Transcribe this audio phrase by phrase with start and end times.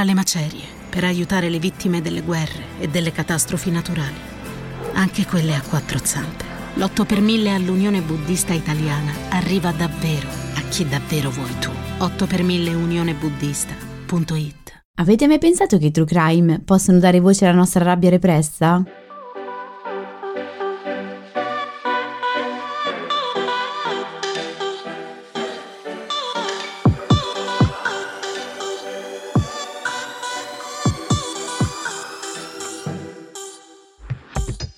[0.00, 4.16] tra le macerie per aiutare le vittime delle guerre e delle catastrofi naturali,
[4.94, 6.42] anche quelle a quattro zampe.
[6.76, 11.68] L'8 per 1000 all'Unione Buddista Italiana arriva davvero a chi davvero vuoi tu.
[11.98, 17.58] 8 per 1000 unionebuddista.it Avete mai pensato che i true crime possono dare voce alla
[17.58, 18.82] nostra rabbia repressa?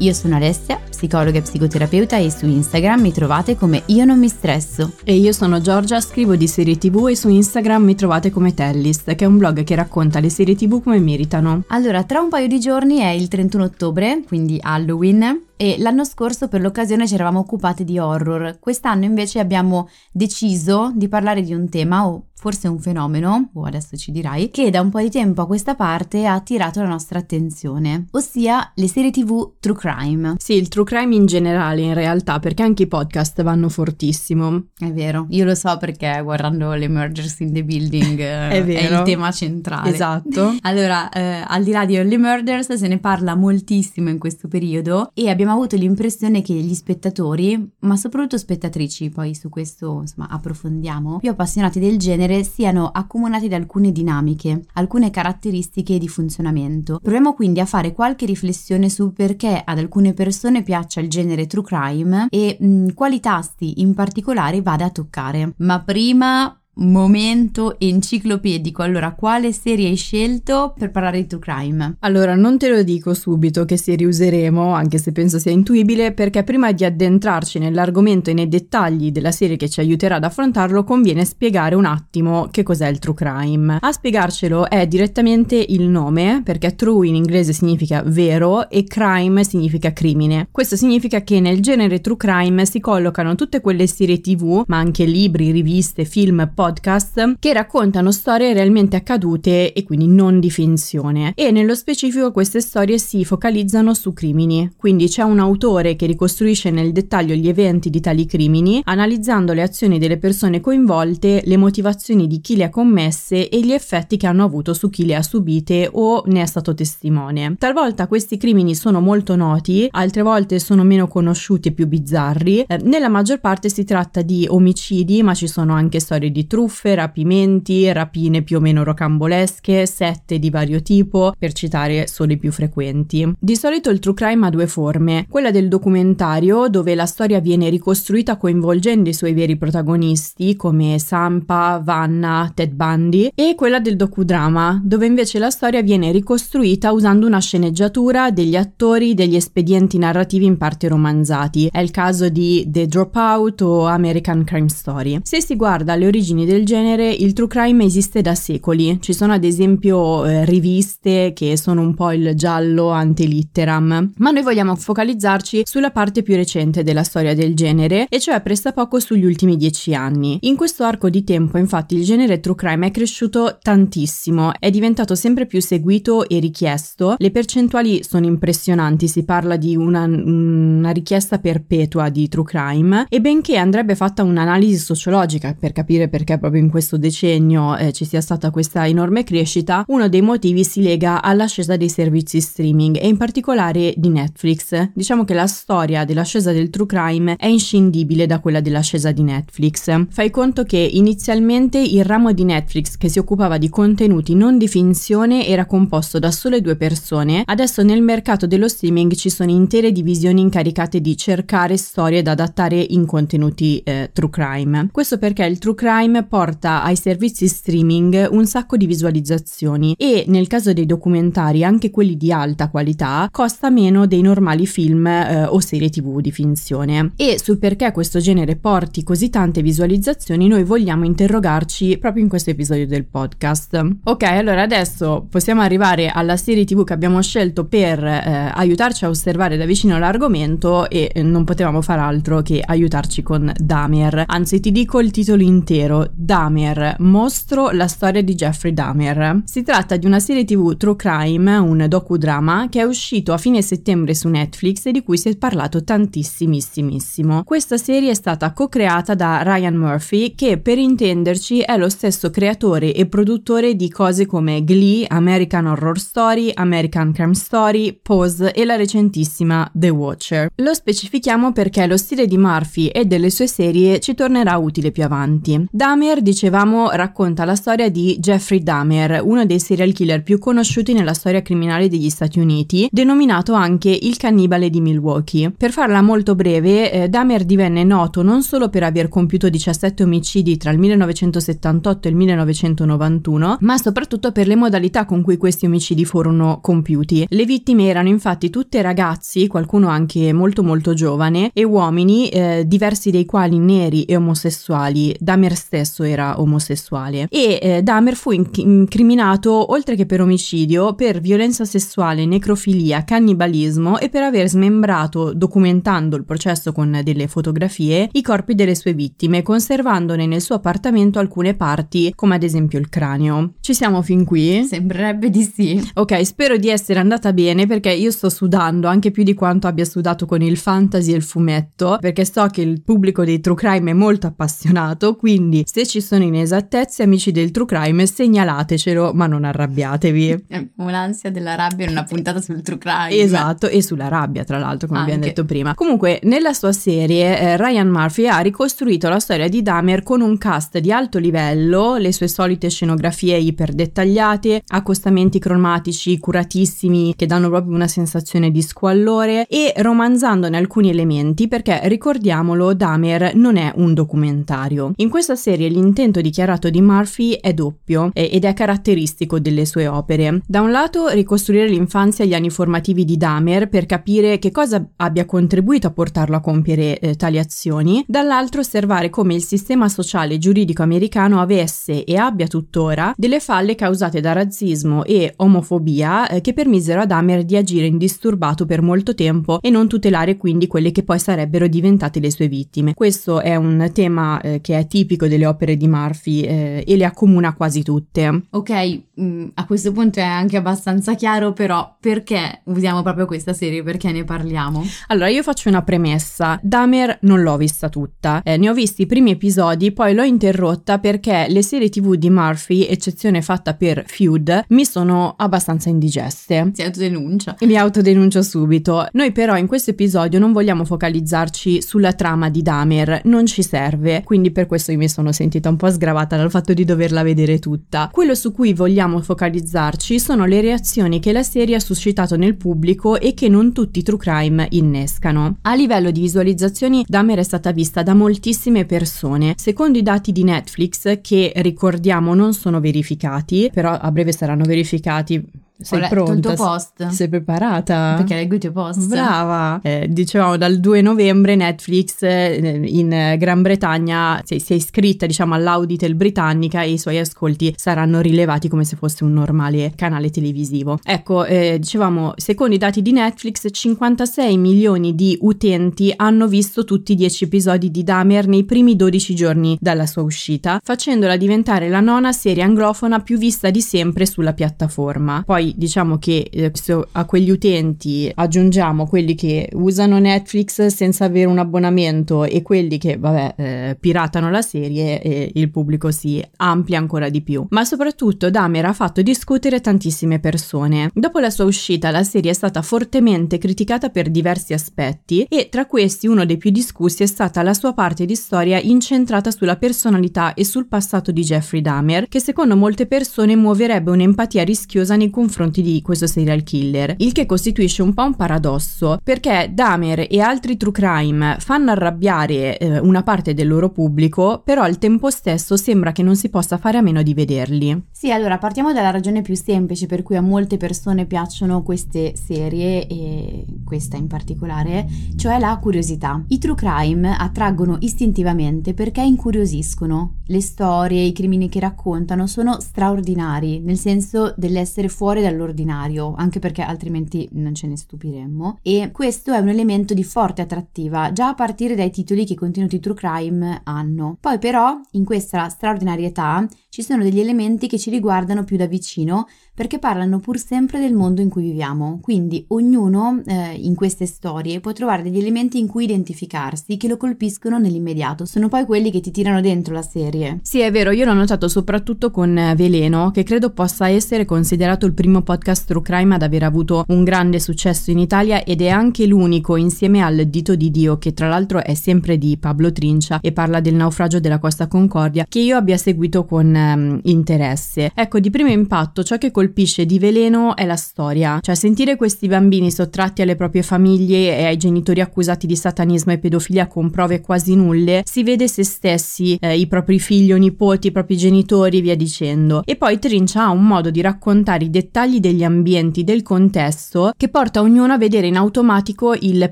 [0.00, 4.28] Io sono Alessia, psicologa e psicoterapeuta e su Instagram mi trovate come Io non mi
[4.28, 4.92] stresso.
[5.02, 9.12] E io sono Giorgia, scrivo di serie TV e su Instagram mi trovate come Tellist,
[9.16, 11.64] che è un blog che racconta le serie TV come meritano.
[11.68, 16.46] Allora, tra un paio di giorni è il 31 ottobre, quindi Halloween, e l'anno scorso
[16.46, 18.58] per l'occasione ci eravamo occupati di horror.
[18.60, 23.96] Quest'anno invece abbiamo deciso di parlare di un tema o forse un fenomeno, o adesso
[23.96, 27.18] ci dirai, che da un po' di tempo a questa parte ha attirato la nostra
[27.18, 30.34] attenzione, ossia le serie TV true crime.
[30.38, 34.66] Sì, il true crime in generale in realtà, perché anche i podcast vanno fortissimo.
[34.78, 38.98] È vero, io lo so perché guardando le Murders in the Building è, è, vero.
[38.98, 39.90] il tema centrale.
[39.90, 40.54] Esatto.
[40.68, 45.10] Allora, eh, al di là di Only Murders se ne parla moltissimo in questo periodo
[45.14, 51.18] e abbiamo avuto l'impressione che gli spettatori, ma soprattutto spettatrici, poi su questo insomma approfondiamo,
[51.18, 56.98] più appassionati del genere siano accomunati da alcune dinamiche, alcune caratteristiche di funzionamento.
[57.02, 61.64] Proviamo quindi a fare qualche riflessione su perché ad alcune persone piaccia il genere true
[61.64, 65.54] crime e mh, quali tasti in particolare vada a toccare.
[65.58, 68.82] Ma prima momento enciclopedico.
[68.82, 71.96] Allora, quale serie hai scelto per parlare di true crime?
[72.00, 76.42] Allora, non te lo dico subito che serie useremo, anche se penso sia intuibile, perché
[76.44, 81.24] prima di addentrarci nell'argomento e nei dettagli della serie che ci aiuterà ad affrontarlo, conviene
[81.24, 83.78] spiegare un attimo che cos'è il true crime.
[83.80, 89.92] A spiegarcelo è direttamente il nome, perché true in inglese significa vero e crime significa
[89.92, 90.48] crimine.
[90.50, 95.04] Questo significa che nel genere true crime si collocano tutte quelle serie TV, ma anche
[95.04, 101.32] libri, riviste, film, podcast podcast che raccontano storie realmente accadute e quindi non di finzione.
[101.34, 106.70] E nello specifico queste storie si focalizzano su crimini, quindi c'è un autore che ricostruisce
[106.70, 112.26] nel dettaglio gli eventi di tali crimini, analizzando le azioni delle persone coinvolte, le motivazioni
[112.26, 115.22] di chi le ha commesse e gli effetti che hanno avuto su chi le ha
[115.22, 117.56] subite o ne è stato testimone.
[117.58, 122.64] Talvolta questi crimini sono molto noti, altre volte sono meno conosciuti e più bizzarri.
[122.68, 126.96] Eh, nella maggior parte si tratta di omicidi, ma ci sono anche storie di truffe,
[126.96, 132.50] rapimenti, rapine più o meno rocambolesche, sette di vario tipo, per citare solo i più
[132.50, 133.32] frequenti.
[133.38, 137.68] Di solito il true crime ha due forme, quella del documentario, dove la storia viene
[137.68, 144.80] ricostruita coinvolgendo i suoi veri protagonisti, come Sampa, Vanna, Ted Bundy, e quella del docudrama,
[144.82, 150.56] dove invece la storia viene ricostruita usando una sceneggiatura, degli attori, degli espedienti narrativi in
[150.56, 151.68] parte romanzati.
[151.70, 155.20] È il caso di The Dropout o American Crime Story.
[155.22, 158.98] Se si guarda alle origini del genere, il true crime esiste da secoli.
[159.02, 164.42] Ci sono ad esempio eh, riviste che sono un po' il giallo antelitteram, ma noi
[164.42, 169.58] vogliamo focalizzarci sulla parte più recente della storia del genere, e cioè pressappoco sugli ultimi
[169.58, 170.38] dieci anni.
[170.42, 175.14] In questo arco di tempo, infatti, il genere true crime è cresciuto tantissimo, è diventato
[175.14, 177.16] sempre più seguito e richiesto.
[177.18, 183.20] Le percentuali sono impressionanti, si parla di una, una richiesta perpetua di true crime, e
[183.20, 188.20] benché andrebbe fatta un'analisi sociologica per capire perché proprio in questo decennio eh, ci sia
[188.20, 193.16] stata questa enorme crescita, uno dei motivi si lega all'ascesa dei servizi streaming e in
[193.16, 194.90] particolare di Netflix.
[194.92, 200.06] Diciamo che la storia dell'ascesa del true crime è inscindibile da quella dell'ascesa di Netflix.
[200.10, 204.68] Fai conto che inizialmente il ramo di Netflix che si occupava di contenuti non di
[204.68, 209.92] finzione era composto da sole due persone, adesso nel mercato dello streaming ci sono intere
[209.92, 214.88] divisioni incaricate di cercare storie da adattare in contenuti eh, true crime.
[214.90, 220.46] Questo perché il true crime porta ai servizi streaming un sacco di visualizzazioni e nel
[220.46, 225.60] caso dei documentari, anche quelli di alta qualità, costa meno dei normali film eh, o
[225.60, 227.12] serie tv di finzione.
[227.16, 232.50] E sul perché questo genere porti così tante visualizzazioni noi vogliamo interrogarci proprio in questo
[232.50, 233.96] episodio del podcast.
[234.04, 239.08] Ok, allora adesso possiamo arrivare alla serie tv che abbiamo scelto per eh, aiutarci a
[239.08, 244.24] osservare da vicino l'argomento e eh, non potevamo far altro che aiutarci con Dahmer.
[244.26, 249.42] Anzi ti dico il titolo intero titolo Dahmer, mostro la storia di Jeffrey Dahmer.
[249.44, 253.62] Si tratta di una serie tv true crime, un docudrama che è uscito a fine
[253.62, 257.44] settembre su Netflix e di cui si è parlato tantissimissimo.
[257.44, 262.94] Questa serie è stata co-creata da Ryan Murphy che per intenderci è lo stesso creatore
[262.94, 268.76] e produttore di cose come Glee, American Horror Story, American Crime Story, Pose e la
[268.76, 270.50] recentissima The Watcher.
[270.56, 275.04] Lo specifichiamo perché lo stile di Murphy e delle sue serie ci tornerà utile più
[275.04, 275.66] avanti.
[275.98, 281.12] Dahmer, dicevamo, racconta la storia di Jeffrey Dahmer, uno dei serial killer più conosciuti nella
[281.12, 285.50] storia criminale degli Stati Uniti, denominato anche il cannibale di Milwaukee.
[285.50, 290.56] Per farla molto breve, eh, Dahmer divenne noto non solo per aver compiuto 17 omicidi
[290.56, 296.04] tra il 1978 e il 1991, ma soprattutto per le modalità con cui questi omicidi
[296.04, 297.26] furono compiuti.
[297.28, 303.10] Le vittime erano infatti tutte ragazzi, qualcuno anche molto molto giovane, e uomini, eh, diversi
[303.10, 305.16] dei quali neri e omosessuali.
[305.18, 307.28] Dahmer stesso era omosessuale.
[307.30, 314.08] E eh, Dahmer fu incriminato, oltre che per omicidio, per violenza sessuale, necrofilia, cannibalismo e
[314.08, 320.26] per aver smembrato, documentando il processo con delle fotografie, i corpi delle sue vittime, conservandone
[320.26, 323.54] nel suo appartamento alcune parti, come ad esempio il cranio.
[323.60, 324.64] Ci siamo fin qui?
[324.64, 325.90] Sembrerebbe di sì.
[325.94, 329.84] Ok, spero di essere andata bene perché io sto sudando anche più di quanto abbia
[329.84, 333.90] sudato con il fantasy e il fumetto, perché so che il pubblico dei true crime
[333.90, 339.44] è molto appassionato, quindi se ci sono inesattezze, amici del true crime, segnalatecelo, ma non
[339.44, 340.46] arrabbiatevi.
[340.76, 343.10] Un'ansia della rabbia in una puntata sul true crime.
[343.10, 345.12] Esatto, e sulla rabbia, tra l'altro, come anche.
[345.12, 345.74] abbiamo detto prima.
[345.74, 350.38] Comunque, nella sua serie, eh, Ryan Murphy ha ricostruito la storia di Dahmer con un
[350.38, 357.48] cast di alto livello, le sue solite scenografie iper dettagliate, accostamenti cromatici curatissimi che danno
[357.48, 363.94] proprio una sensazione di squallore e romanzandone alcuni elementi perché ricordiamolo, Dahmer non è un
[363.94, 364.92] documentario.
[364.96, 370.40] In questa serie l'intento dichiarato di Murphy è doppio ed è caratteristico delle sue opere.
[370.46, 374.84] Da un lato ricostruire l'infanzia e gli anni formativi di Dahmer per capire che cosa
[374.96, 380.34] abbia contribuito a portarlo a compiere eh, tali azioni, dall'altro osservare come il sistema sociale
[380.34, 386.40] e giuridico americano avesse e abbia tuttora delle falle causate da razzismo e omofobia eh,
[386.40, 390.92] che permisero a Dahmer di agire indisturbato per molto tempo e non tutelare quindi quelle
[390.92, 392.94] che poi sarebbero diventate le sue vittime.
[392.94, 397.04] Questo è un tema eh, che è tipico delle opere di Murphy eh, e le
[397.04, 398.42] accomuna quasi tutte.
[398.50, 403.52] Ok, mh, mm, a questo punto è anche abbastanza chiaro, però perché usiamo proprio questa
[403.52, 403.82] serie?
[403.82, 404.84] Perché ne parliamo?
[405.08, 406.58] Allora, io faccio una premessa.
[406.62, 410.98] Dahmer non l'ho vista tutta, eh, ne ho visti i primi episodi, poi l'ho interrotta
[410.98, 416.70] perché le serie tv di Murphy, eccezione fatta per Feud, mi sono abbastanza indigeste.
[416.74, 417.56] Si autodenuncia.
[417.60, 419.06] Mi autodenuncio subito.
[419.12, 424.22] Noi però in questo episodio non vogliamo focalizzarci sulla trama di Dahmer, non ci serve,
[424.24, 427.58] quindi per questo io mi sono sentita un po' sgravata dal fatto di doverla vedere
[427.58, 428.08] tutta.
[428.12, 433.18] Quello su cui vogliamo focalizzarci sono le reazioni che la serie ha suscitato nel pubblico
[433.18, 435.56] e che non tutti i true crime innescano.
[435.62, 439.54] A livello di visualizzazioni, Dahmer è stata vista da moltissime persone.
[439.56, 445.66] Secondo i dati di Netflix, che ricordiamo non sono verificati, però a breve saranno verificati
[445.80, 446.32] sei Ho pronta?
[446.32, 447.06] il tuo post.
[447.08, 448.14] Sei preparata?
[448.16, 449.06] Perché leggo i tuoi post.
[449.06, 449.80] Brava!
[449.82, 455.54] Eh, dicevamo dal 2 novembre Netflix eh, in Gran Bretagna si, si, è iscritta diciamo
[455.54, 460.98] all'Auditel britannica e i suoi ascolti saranno rilevati come se fosse un normale canale televisivo.
[461.04, 467.12] Ecco, eh, dicevamo, secondo i dati di Netflix 56 milioni di utenti hanno visto tutti
[467.12, 472.00] i 10 episodi di Dahmer nei primi 12 giorni dalla sua uscita, facendola diventare la
[472.00, 475.42] nona serie anglofona più vista di sempre sulla piattaforma.
[475.46, 476.72] Poi diciamo che eh,
[477.12, 483.16] a quegli utenti aggiungiamo quelli che usano Netflix senza avere un abbonamento e quelli che
[483.16, 487.66] vabbè eh, piratano la serie e il pubblico si amplia ancora di più.
[487.70, 491.10] Ma soprattutto Dahmer ha fatto discutere tantissime persone.
[491.12, 495.86] Dopo la sua uscita la serie è stata fortemente criticata per diversi aspetti e tra
[495.86, 500.54] questi uno dei più discussi è stata la sua parte di storia incentrata sulla personalità
[500.54, 505.57] e sul passato di Jeffrey Dahmer che secondo molte persone muoverebbe un'empatia rischiosa nei confronti
[505.58, 510.40] confronti di questo serial killer, il che costituisce un po' un paradosso, perché Dahmer e
[510.40, 515.76] altri true crime fanno arrabbiare eh, una parte del loro pubblico, però al tempo stesso
[515.76, 518.04] sembra che non si possa fare a meno di vederli.
[518.18, 523.06] Sì, allora partiamo dalla ragione più semplice per cui a molte persone piacciono queste serie
[523.06, 525.06] e questa in particolare,
[525.36, 526.42] cioè la curiosità.
[526.48, 530.38] I true crime attraggono istintivamente perché incuriosiscono.
[530.46, 536.82] Le storie, i crimini che raccontano sono straordinari, nel senso dell'essere fuori dall'ordinario, anche perché
[536.82, 538.78] altrimenti non ce ne stupiremmo.
[538.82, 542.56] E questo è un elemento di forte attrattiva, già a partire dai titoli che i
[542.56, 544.38] contenuti true crime hanno.
[544.40, 549.46] Poi però, in questa straordinarietà, ci sono degli elementi che ci riguardano più da vicino
[549.78, 552.18] perché parlano pur sempre del mondo in cui viviamo.
[552.20, 557.16] Quindi ognuno eh, in queste storie può trovare degli elementi in cui identificarsi che lo
[557.16, 558.44] colpiscono nell'immediato.
[558.44, 560.58] Sono poi quelli che ti tirano dentro la serie.
[560.62, 565.06] Sì, è vero, io l'ho notato soprattutto con eh, Veleno, che credo possa essere considerato
[565.06, 568.88] il primo podcast true crime ad aver avuto un grande successo in Italia ed è
[568.88, 573.38] anche l'unico insieme al Dito di Dio, che tra l'altro è sempre di Pablo Trincia
[573.40, 578.10] e parla del naufragio della Costa Concordia, che io abbia seguito con um, interesse.
[578.12, 582.48] Ecco, di primo impatto ciò che colpisce di Veleno è la storia, cioè sentire questi
[582.48, 587.40] bambini sottratti alle proprie famiglie e ai genitori accusati di satanismo e pedofilia con prove
[587.40, 592.00] quasi nulle, si vede se stessi, eh, i propri figli o nipoti, i propri genitori,
[592.00, 592.82] via dicendo.
[592.84, 597.48] E poi Trincia ha un modo di raccontare i dettagli degli ambienti, del contesto, che
[597.48, 599.70] porta ognuno a vedere in automatico il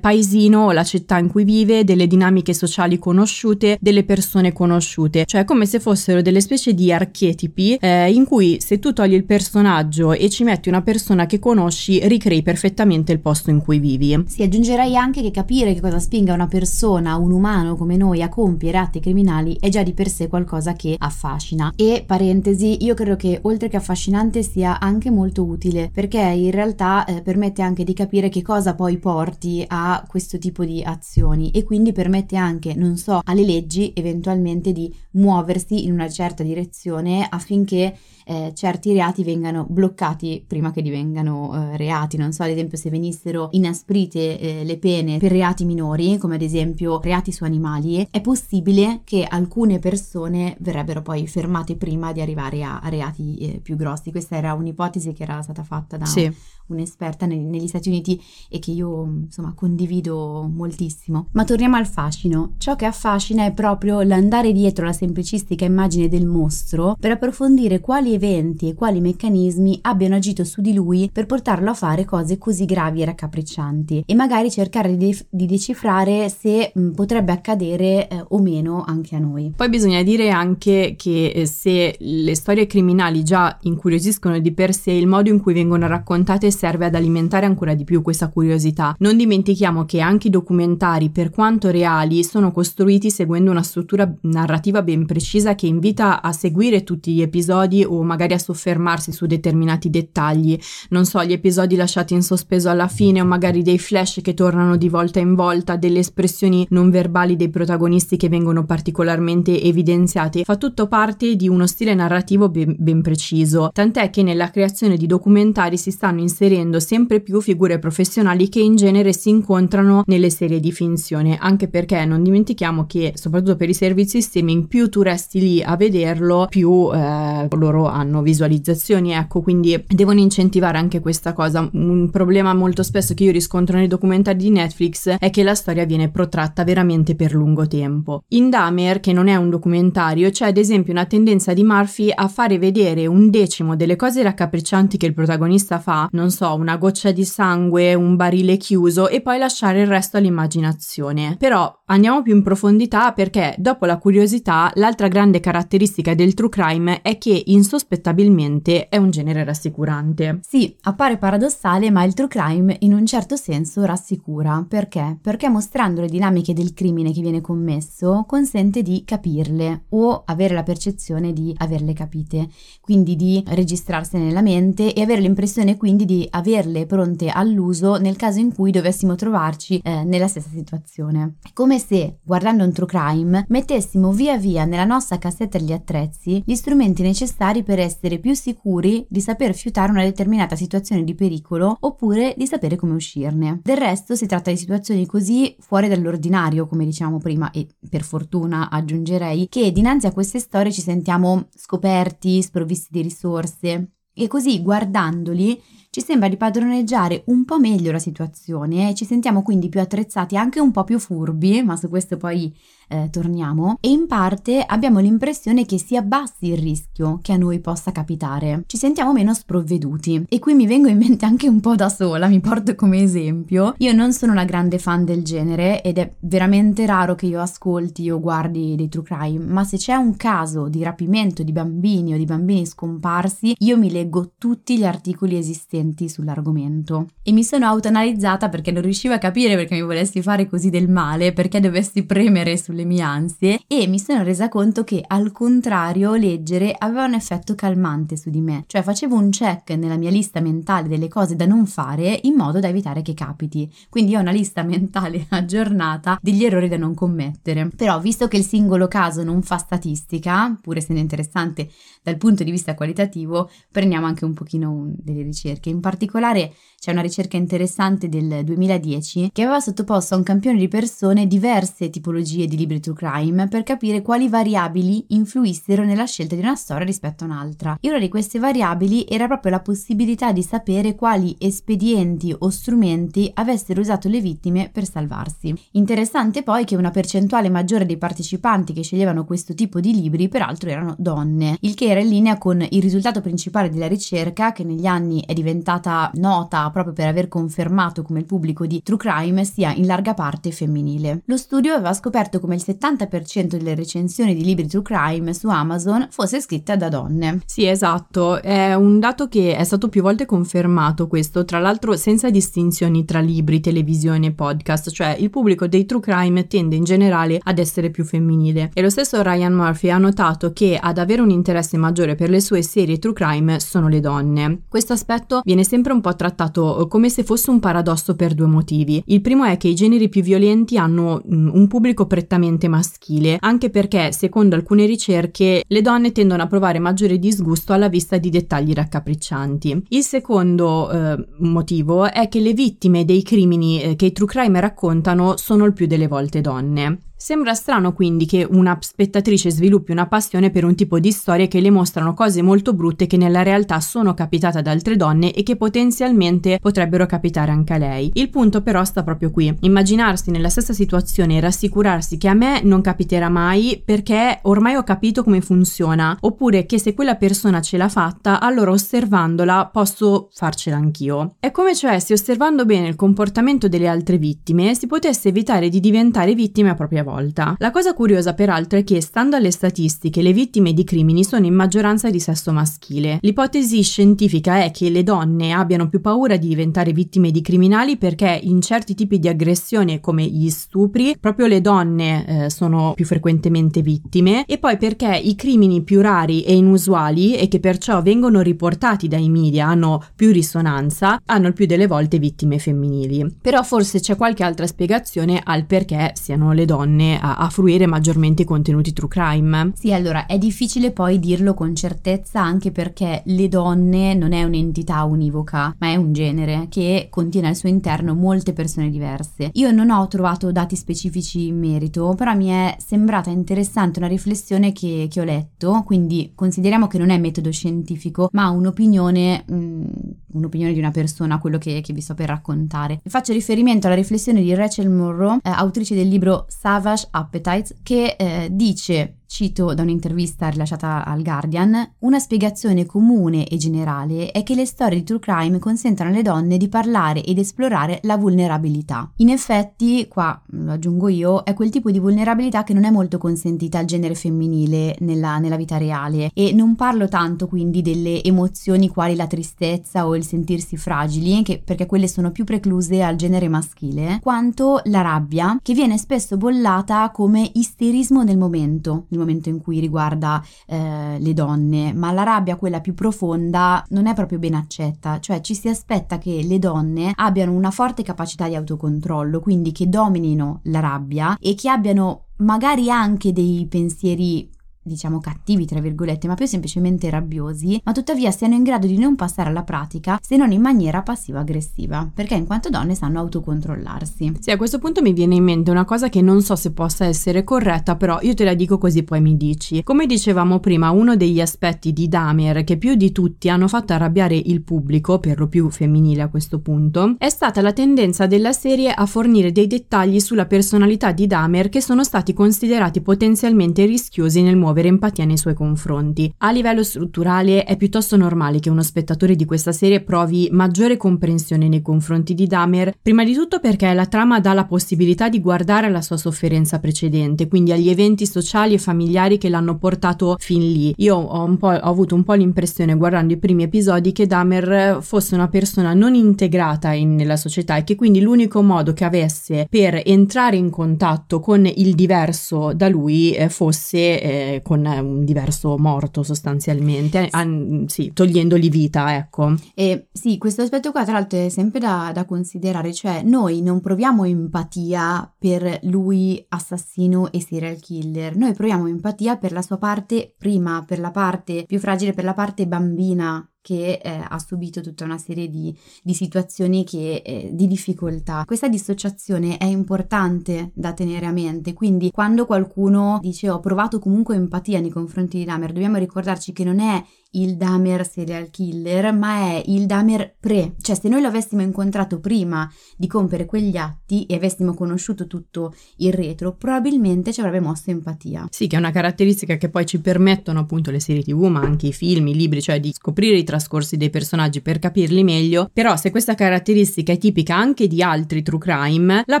[0.00, 5.44] paesino o la città in cui vive, delle dinamiche sociali conosciute, delle persone conosciute, cioè
[5.44, 9.85] come se fossero delle specie di archetipi eh, in cui se tu togli il personaggio
[9.88, 14.24] e ci metti una persona che conosci, ricrei perfettamente il posto in cui vivi.
[14.26, 18.28] Sì, aggiungerei anche che capire che cosa spinga una persona, un umano come noi a
[18.28, 21.72] compiere atti criminali è già di per sé qualcosa che affascina.
[21.76, 27.04] E parentesi, io credo che oltre che affascinante sia anche molto utile perché in realtà
[27.04, 31.64] eh, permette anche di capire che cosa poi porti a questo tipo di azioni e
[31.64, 37.96] quindi permette anche, non so, alle leggi eventualmente di muoversi in una certa direzione affinché
[38.28, 42.16] eh, certi reati vengano bloccati prima che divengano eh, reati.
[42.16, 46.42] Non so, ad esempio, se venissero inasprite eh, le pene per reati minori, come ad
[46.42, 52.64] esempio reati su animali, è possibile che alcune persone verrebbero poi fermate prima di arrivare
[52.64, 54.10] a, a reati eh, più grossi.
[54.10, 56.28] Questa era un'ipotesi che era stata fatta da sì.
[56.66, 61.28] un'esperta ne- negli Stati Uniti e che io insomma condivido moltissimo.
[61.32, 62.54] Ma torniamo al fascino.
[62.58, 68.14] Ciò che affascina è proprio l'andare dietro la semplicistica immagine del mostro per approfondire quali
[68.16, 72.64] eventi e quali meccanismi abbiano agito su di lui per portarlo a fare cose così
[72.64, 78.38] gravi e raccapriccianti e magari cercare di, di decifrare se mh, potrebbe accadere eh, o
[78.40, 79.52] meno anche a noi.
[79.56, 84.92] Poi bisogna dire anche che eh, se le storie criminali già incuriosiscono di per sé,
[84.92, 88.94] il modo in cui vengono raccontate serve ad alimentare ancora di più questa curiosità.
[88.98, 94.82] Non dimentichiamo che anche i documentari, per quanto reali, sono costruiti seguendo una struttura narrativa
[94.82, 99.90] ben precisa che invita a seguire tutti gli episodi o magari a soffermarsi su determinati
[99.90, 100.58] dettagli,
[100.90, 104.76] non so, gli episodi lasciati in sospeso alla fine o magari dei flash che tornano
[104.76, 110.56] di volta in volta, delle espressioni non verbali dei protagonisti che vengono particolarmente evidenziate, fa
[110.56, 115.76] tutto parte di uno stile narrativo ben, ben preciso, tant'è che nella creazione di documentari
[115.76, 120.72] si stanno inserendo sempre più figure professionali che in genere si incontrano nelle serie di
[120.72, 125.62] finzione, anche perché non dimentichiamo che soprattutto per i servizi streaming più tu resti lì
[125.62, 131.68] a vederlo, più eh, loro hanno visualizzazioni, ecco, quindi devono incentivare anche questa cosa.
[131.72, 135.84] Un problema molto spesso che io riscontro nei documentari di Netflix è che la storia
[135.84, 138.24] viene protratta veramente per lungo tempo.
[138.28, 142.28] In Dahmer, che non è un documentario, c'è ad esempio una tendenza di Murphy a
[142.28, 147.12] fare vedere un decimo delle cose raccapriccianti che il protagonista fa, non so, una goccia
[147.12, 151.36] di sangue, un barile chiuso e poi lasciare il resto all'immaginazione.
[151.38, 157.00] Però andiamo più in profondità perché dopo la curiosità, l'altra grande caratteristica del true crime
[157.02, 160.40] è che in sostanza insospettabilmente è un genere rassicurante.
[160.42, 164.64] Sì, appare paradossale, ma il true crime in un certo senso rassicura.
[164.68, 165.18] Perché?
[165.22, 170.64] Perché mostrando le dinamiche del crimine che viene commesso consente di capirle o avere la
[170.64, 172.48] percezione di averle capite,
[172.80, 178.40] quindi di registrarsene nella mente e avere l'impressione quindi di averle pronte all'uso nel caso
[178.40, 181.36] in cui dovessimo trovarci eh, nella stessa situazione.
[181.52, 186.54] Come se, guardando un true crime, mettessimo via via nella nostra cassetta degli attrezzi gli
[186.54, 192.34] strumenti necessari per essere più sicuri di saper fiutare una determinata situazione di pericolo oppure
[192.36, 193.60] di sapere come uscirne.
[193.62, 198.70] Del resto si tratta di situazioni così fuori dall'ordinario, come dicevamo prima, e per fortuna
[198.70, 203.90] aggiungerei, che dinanzi a queste storie ci sentiamo scoperti, sprovvisti di risorse.
[204.18, 209.42] E così guardandoli ci sembra di padroneggiare un po' meglio la situazione e ci sentiamo
[209.42, 212.54] quindi più attrezzati, anche un po' più furbi, ma su questo poi
[212.88, 217.60] eh, torniamo, e in parte abbiamo l'impressione che si abbassi il rischio che a noi
[217.60, 218.64] possa capitare.
[218.66, 220.24] Ci sentiamo meno sprovveduti.
[220.28, 223.74] E qui mi vengo in mente anche un po' da sola, mi porto come esempio.
[223.78, 228.10] Io non sono una grande fan del genere ed è veramente raro che io ascolti
[228.10, 232.16] o guardi dei true crime, ma se c'è un caso di rapimento di bambini o
[232.16, 237.08] di bambini scomparsi, io mi leggo tutti gli articoli esistenti sull'argomento.
[237.22, 240.88] E mi sono autoanalizzata perché non riuscivo a capire perché mi volessi fare così del
[240.88, 246.14] male, perché dovessi premere sulle mie ansie e mi sono resa conto che al contrario
[246.14, 250.40] leggere aveva un effetto calmante su di me, cioè facevo un check nella mia lista
[250.40, 253.72] mentale delle cose da non fare in modo da evitare che capiti.
[253.88, 257.70] Quindi ho una lista mentale aggiornata degli errori da non commettere.
[257.74, 261.70] Però visto che il singolo caso non fa statistica, pur essendo interessante
[262.02, 265.70] dal punto di vista qualitativo, prendiamo anche un pochino delle ricerche.
[265.70, 270.68] In particolare c'è una ricerca interessante del 2010 che aveva sottoposto a un campione di
[270.68, 276.40] persone diverse tipologie di libri true crime per capire quali variabili influissero nella scelta di
[276.40, 277.78] una storia rispetto a un'altra.
[277.80, 283.30] E una di queste variabili era proprio la possibilità di sapere quali espedienti o strumenti
[283.34, 285.54] avessero usato le vittime per salvarsi.
[285.72, 290.68] Interessante poi che una percentuale maggiore dei partecipanti che sceglievano questo tipo di libri peraltro
[290.68, 294.86] erano donne, il che era in linea con il risultato principale della ricerca che negli
[294.86, 299.72] anni è diventata nota proprio per aver confermato come il pubblico di True Crime sia
[299.72, 301.22] in larga parte femminile.
[301.26, 306.08] Lo studio aveva scoperto come il 70% delle recensioni di libri True Crime su Amazon
[306.10, 307.40] fosse scritta da donne.
[307.44, 312.30] Sì, esatto, è un dato che è stato più volte confermato questo, tra l'altro senza
[312.30, 317.38] distinzioni tra libri, televisione e podcast, cioè il pubblico dei True Crime tende in generale
[317.42, 318.70] ad essere più femminile.
[318.72, 322.40] E lo stesso Ryan Murphy ha notato che ad avere un interesse maggiore per le
[322.40, 324.62] sue serie True Crime sono le donne.
[324.68, 329.02] Questo aspetto viene sempre un po' trattato come se fosse un paradosso per due motivi.
[329.06, 333.70] Il primo è che i generi più violenti hanno mm, un pubblico prettamente maschile, anche
[333.70, 338.72] perché, secondo alcune ricerche, le donne tendono a provare maggiore disgusto alla vista di dettagli
[338.72, 339.86] raccapriccianti.
[339.88, 344.60] Il secondo eh, motivo è che le vittime dei crimini eh, che i true crime
[344.60, 347.00] raccontano sono il più delle volte donne.
[347.18, 351.60] Sembra strano quindi che una spettatrice sviluppi una passione per un tipo di storie che
[351.60, 355.56] le mostrano cose molto brutte che nella realtà sono capitate ad altre donne e che
[355.56, 358.10] potenzialmente potrebbero capitare anche a lei.
[358.12, 359.52] Il punto però sta proprio qui.
[359.60, 364.84] Immaginarsi nella stessa situazione e rassicurarsi che a me non capiterà mai perché ormai ho
[364.84, 370.76] capito come funziona, oppure che se quella persona ce l'ha fatta, allora osservandola posso farcela
[370.76, 371.36] anch'io.
[371.40, 375.80] È come cioè se osservando bene il comportamento delle altre vittime si potesse evitare di
[375.80, 377.54] diventare vittime a propria volta.
[377.58, 381.54] La cosa curiosa peraltro è che, stando alle statistiche, le vittime di crimini sono in
[381.54, 383.18] maggioranza di sesso maschile.
[383.22, 388.40] L'ipotesi scientifica è che le donne abbiano più paura di diventare vittime di criminali perché
[388.42, 393.82] in certi tipi di aggressione come gli stupri, proprio le donne eh, sono più frequentemente
[393.82, 399.06] vittime e poi perché i crimini più rari e inusuali e che perciò vengono riportati
[399.06, 403.36] dai media, hanno più risonanza, hanno il più delle volte vittime femminili.
[403.40, 407.86] Però forse c'è qualche altra spiegazione al perché siano le donne donne a, a, fruire
[407.86, 409.72] maggiormente i contenuti true crime.
[409.76, 415.04] Sì, allora è difficile poi dirlo con certezza anche perché le donne non è un'entità
[415.04, 419.50] univoca, ma è un genere che contiene al suo interno molte persone diverse.
[419.52, 424.72] Io non ho trovato dati specifici in merito, però mi è sembrata interessante una riflessione
[424.72, 429.84] che, che ho letto, quindi consideriamo che non è metodo scientifico, ma un'opinione, mh, mm,
[430.32, 433.00] un'opinione di una persona, quello che, che vi sto per raccontare.
[433.04, 438.14] Faccio riferimento alla riflessione di Rachel Monroe, eh, autrice del libro Savage Savage Appetites che
[438.16, 444.54] eh, dice Cito da un'intervista rilasciata al Guardian, una spiegazione comune e generale è che
[444.54, 449.10] le storie di true crime consentono alle donne di parlare ed esplorare la vulnerabilità.
[449.16, 453.18] In effetti, qua lo aggiungo io, è quel tipo di vulnerabilità che non è molto
[453.18, 458.88] consentita al genere femminile nella, nella vita reale e non parlo tanto quindi delle emozioni
[458.88, 463.48] quali la tristezza o il sentirsi fragili, che, perché quelle sono più precluse al genere
[463.48, 469.60] maschile, quanto la rabbia, che viene spesso bollata come isterismo del momento nel momento in
[469.60, 474.54] cui riguarda eh, le donne, ma la rabbia, quella più profonda, non è proprio ben
[474.54, 479.72] accetta, cioè ci si aspetta che le donne abbiano una forte capacità di autocontrollo, quindi
[479.72, 484.50] che dominino la rabbia e che abbiano magari anche dei pensieri
[484.86, 489.16] diciamo cattivi tra virgolette, ma più semplicemente rabbiosi, ma tuttavia siano in grado di non
[489.16, 494.36] passare alla pratica se non in maniera passivo-aggressiva, perché in quanto donne sanno autocontrollarsi.
[494.40, 497.04] Sì, a questo punto mi viene in mente una cosa che non so se possa
[497.04, 499.82] essere corretta, però io te la dico così poi mi dici.
[499.82, 504.36] Come dicevamo prima, uno degli aspetti di Dahmer che più di tutti hanno fatto arrabbiare
[504.36, 508.92] il pubblico, per lo più femminile a questo punto, è stata la tendenza della serie
[508.92, 514.56] a fornire dei dettagli sulla personalità di Dahmer che sono stati considerati potenzialmente rischiosi nel
[514.56, 516.32] muovere muovere empatia nei suoi confronti.
[516.38, 521.68] A livello strutturale è piuttosto normale che uno spettatore di questa serie provi maggiore comprensione
[521.68, 525.86] nei confronti di Dahmer, prima di tutto perché la trama dà la possibilità di guardare
[525.86, 530.92] alla sua sofferenza precedente, quindi agli eventi sociali e familiari che l'hanno portato fin lì.
[530.98, 535.48] Io ho, ho avuto un po' l'impressione guardando i primi episodi che Dahmer fosse una
[535.48, 540.56] persona non integrata in, nella società e che quindi l'unico modo che avesse per entrare
[540.56, 547.28] in contatto con il diverso da lui eh, fosse eh, con un diverso morto sostanzialmente,
[547.30, 549.54] an- sì, togliendogli vita, ecco.
[549.76, 553.80] E sì, questo aspetto qua tra l'altro è sempre da, da considerare, cioè noi non
[553.80, 560.34] proviamo empatia per lui assassino e serial killer, noi proviamo empatia per la sua parte
[560.36, 565.02] prima, per la parte più fragile, per la parte bambina che eh, ha subito tutta
[565.02, 568.44] una serie di, di situazioni che, eh, di difficoltà.
[568.46, 574.36] Questa dissociazione è importante da tenere a mente, quindi quando qualcuno dice ho provato comunque
[574.36, 579.52] empatia nei confronti di Dahmer, dobbiamo ricordarci che non è il Dahmer serial killer, ma
[579.52, 584.24] è il Dahmer pre, cioè se noi lo avessimo incontrato prima di compiere quegli atti
[584.26, 588.46] e avessimo conosciuto tutto il retro, probabilmente ci avrebbe mosso empatia.
[588.50, 591.88] Sì, che è una caratteristica che poi ci permettono appunto le serie tv, ma anche
[591.88, 595.96] i film, i libri, cioè di scoprire i trascorsi dei personaggi per capirli meglio, però
[595.96, 599.40] se questa caratteristica è tipica anche di altri true crime, la